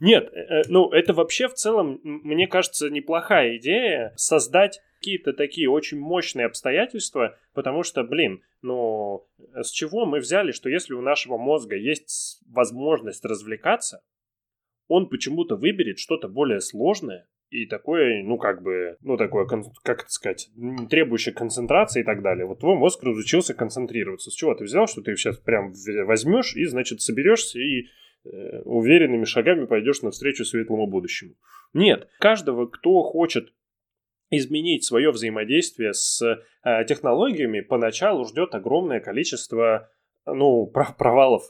[0.00, 5.70] Нет, э, э, ну это вообще в целом, мне кажется, неплохая идея создать какие-то такие
[5.70, 11.38] очень мощные обстоятельства, потому что, блин, ну с чего мы взяли, что если у нашего
[11.38, 14.02] мозга есть возможность развлекаться,
[14.88, 20.10] он почему-то выберет что-то более сложное, и такое, ну, как бы, ну, такое, как это
[20.10, 20.50] сказать,
[20.90, 22.46] требующее концентрации и так далее.
[22.46, 24.30] Вот твой мозг разучился концентрироваться.
[24.30, 25.72] С чего ты взял, что ты сейчас прям
[26.06, 27.86] возьмешь и, значит, соберешься и
[28.24, 31.34] э, уверенными шагами пойдешь навстречу светлому будущему.
[31.72, 33.52] Нет, каждого, кто хочет
[34.30, 39.88] изменить свое взаимодействие с э, технологиями, поначалу ждет огромное количество,
[40.26, 41.44] ну, провалов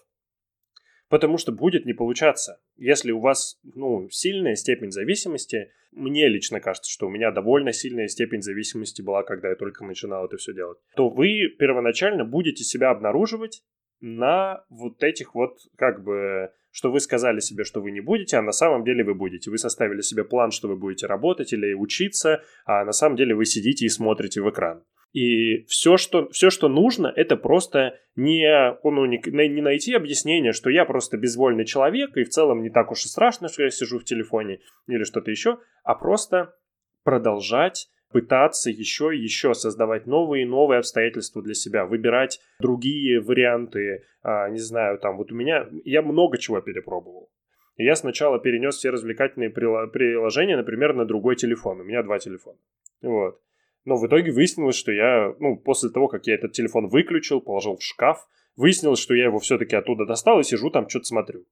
[1.09, 2.61] потому что будет не получаться.
[2.77, 8.09] Если у вас ну, сильная степень зависимости, мне лично кажется, что у меня довольно сильная
[8.09, 12.91] степень зависимости была, когда я только начинал это все делать, то вы первоначально будете себя
[12.91, 13.63] обнаруживать
[14.01, 18.43] на вот этих вот, как бы, что вы сказали себе, что вы не будете, а
[18.43, 19.51] на самом деле вы будете.
[19.51, 23.47] Вы составили себе план, что вы будете работать или учиться, а на самом деле вы
[23.47, 24.85] сидите и смотрите в экран.
[25.13, 30.69] И все, что, все, что нужно, это просто не, ну, не, не найти объяснение, что
[30.69, 33.99] я просто безвольный человек, и в целом не так уж и страшно, что я сижу
[33.99, 36.55] в телефоне или что-то еще, а просто
[37.03, 44.05] продолжать пытаться еще и еще создавать новые и новые обстоятельства для себя, выбирать другие варианты,
[44.23, 47.31] а, не знаю, там вот у меня, я много чего перепробовал.
[47.77, 51.81] Я сначала перенес все развлекательные приложения, например, на другой телефон.
[51.81, 52.59] У меня два телефона.
[53.03, 53.39] Вот.
[53.87, 57.77] Но в итоге выяснилось, что я, ну, после того, как я этот телефон выключил, положил
[57.77, 58.27] в шкаф,
[58.57, 61.47] выяснилось, что я его все-таки оттуда достал и сижу там, что-то смотрю.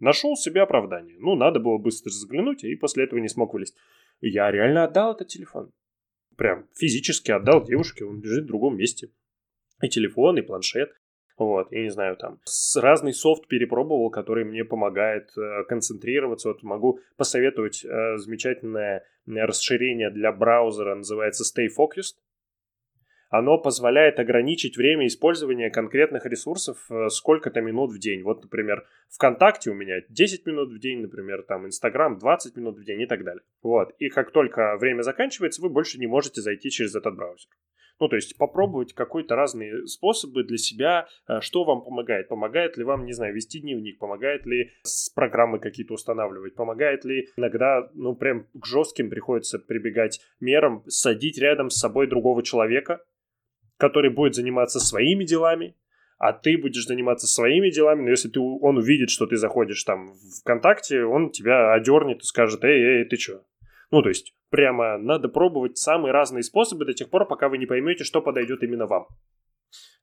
[0.00, 1.16] Нашел себе оправдание.
[1.20, 3.76] Ну, надо было быстро заглянуть, и после этого не смог вылезть.
[4.20, 5.70] Я реально отдал этот телефон.
[6.36, 9.12] Прям физически отдал девушке, он лежит в другом месте.
[9.80, 10.90] И телефон, и планшет.
[11.38, 16.48] Вот, я не знаю, там, с разный софт перепробовал, который мне помогает э, концентрироваться.
[16.48, 22.16] Вот могу посоветовать э, замечательное расширение для браузера, называется Stay Focused.
[23.28, 28.22] Оно позволяет ограничить время использования конкретных ресурсов э, сколько-то минут в день.
[28.22, 32.84] Вот, например, ВКонтакте у меня 10 минут в день, например, там Инстаграм 20 минут в
[32.84, 33.42] день и так далее.
[33.62, 37.50] Вот, и как только время заканчивается, вы больше не можете зайти через этот браузер.
[37.98, 42.28] Ну, то есть попробовать какой-то разные способы для себя, э, что вам помогает.
[42.28, 47.28] Помогает ли вам, не знаю, вести дневник, помогает ли с программы какие-то устанавливать, помогает ли
[47.36, 53.02] иногда, ну, прям к жестким приходится прибегать мерам, садить рядом с собой другого человека,
[53.78, 55.74] который будет заниматься своими делами,
[56.18, 60.12] а ты будешь заниматься своими делами, но если ты, он увидит, что ты заходишь там
[60.12, 63.42] в ВКонтакте, он тебя одернет и скажет, эй, эй, ты чё?
[63.90, 67.66] Ну, то есть, прямо надо пробовать самые разные способы до тех пор, пока вы не
[67.66, 69.06] поймете, что подойдет именно вам.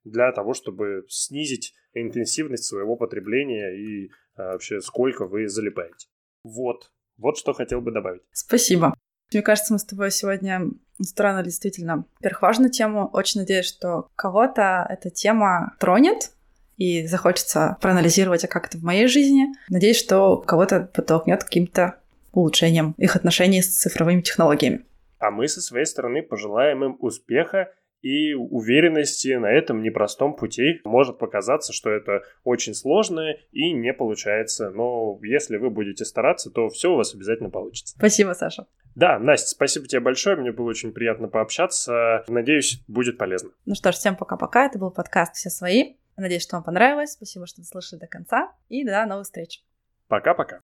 [0.04, 6.08] Для того, чтобы снизить интенсивность своего потребления и а, вообще сколько вы залипаете.
[6.44, 6.92] Вот.
[7.18, 8.24] Вот что хотел бы добавить.
[8.32, 8.94] Спасибо.
[9.32, 10.62] Мне кажется, мы с тобой сегодня
[11.02, 12.06] странно действительно.
[12.16, 13.10] Во-первых, важную тему.
[13.14, 16.32] Очень надеюсь, что кого-то эта тема тронет,
[16.78, 19.48] и захочется проанализировать, а как это в моей жизни.
[19.70, 22.00] Надеюсь, что кого-то подтолкнет каким-то
[22.34, 24.86] улучшением их отношений с цифровыми технологиями.
[25.20, 27.72] А мы со своей стороны пожелаем им успеха
[28.02, 30.82] и уверенности на этом непростом пути.
[30.84, 36.68] Может показаться, что это очень сложно и не получается, но если вы будете стараться, то
[36.68, 37.96] все у вас обязательно получится.
[37.98, 38.68] Спасибо, Саша.
[38.96, 42.26] Да, Настя, спасибо тебе большое, мне было очень приятно пообщаться.
[42.28, 43.52] Надеюсь, будет полезно.
[43.66, 44.66] Ну что ж, всем пока-пока.
[44.66, 45.96] Это был подкаст «Все свои».
[46.16, 47.14] Надеюсь, что вам понравилось.
[47.14, 48.52] Спасибо, что слышали до конца.
[48.70, 49.64] И до новых встреч.
[50.10, 50.60] Пока-пока.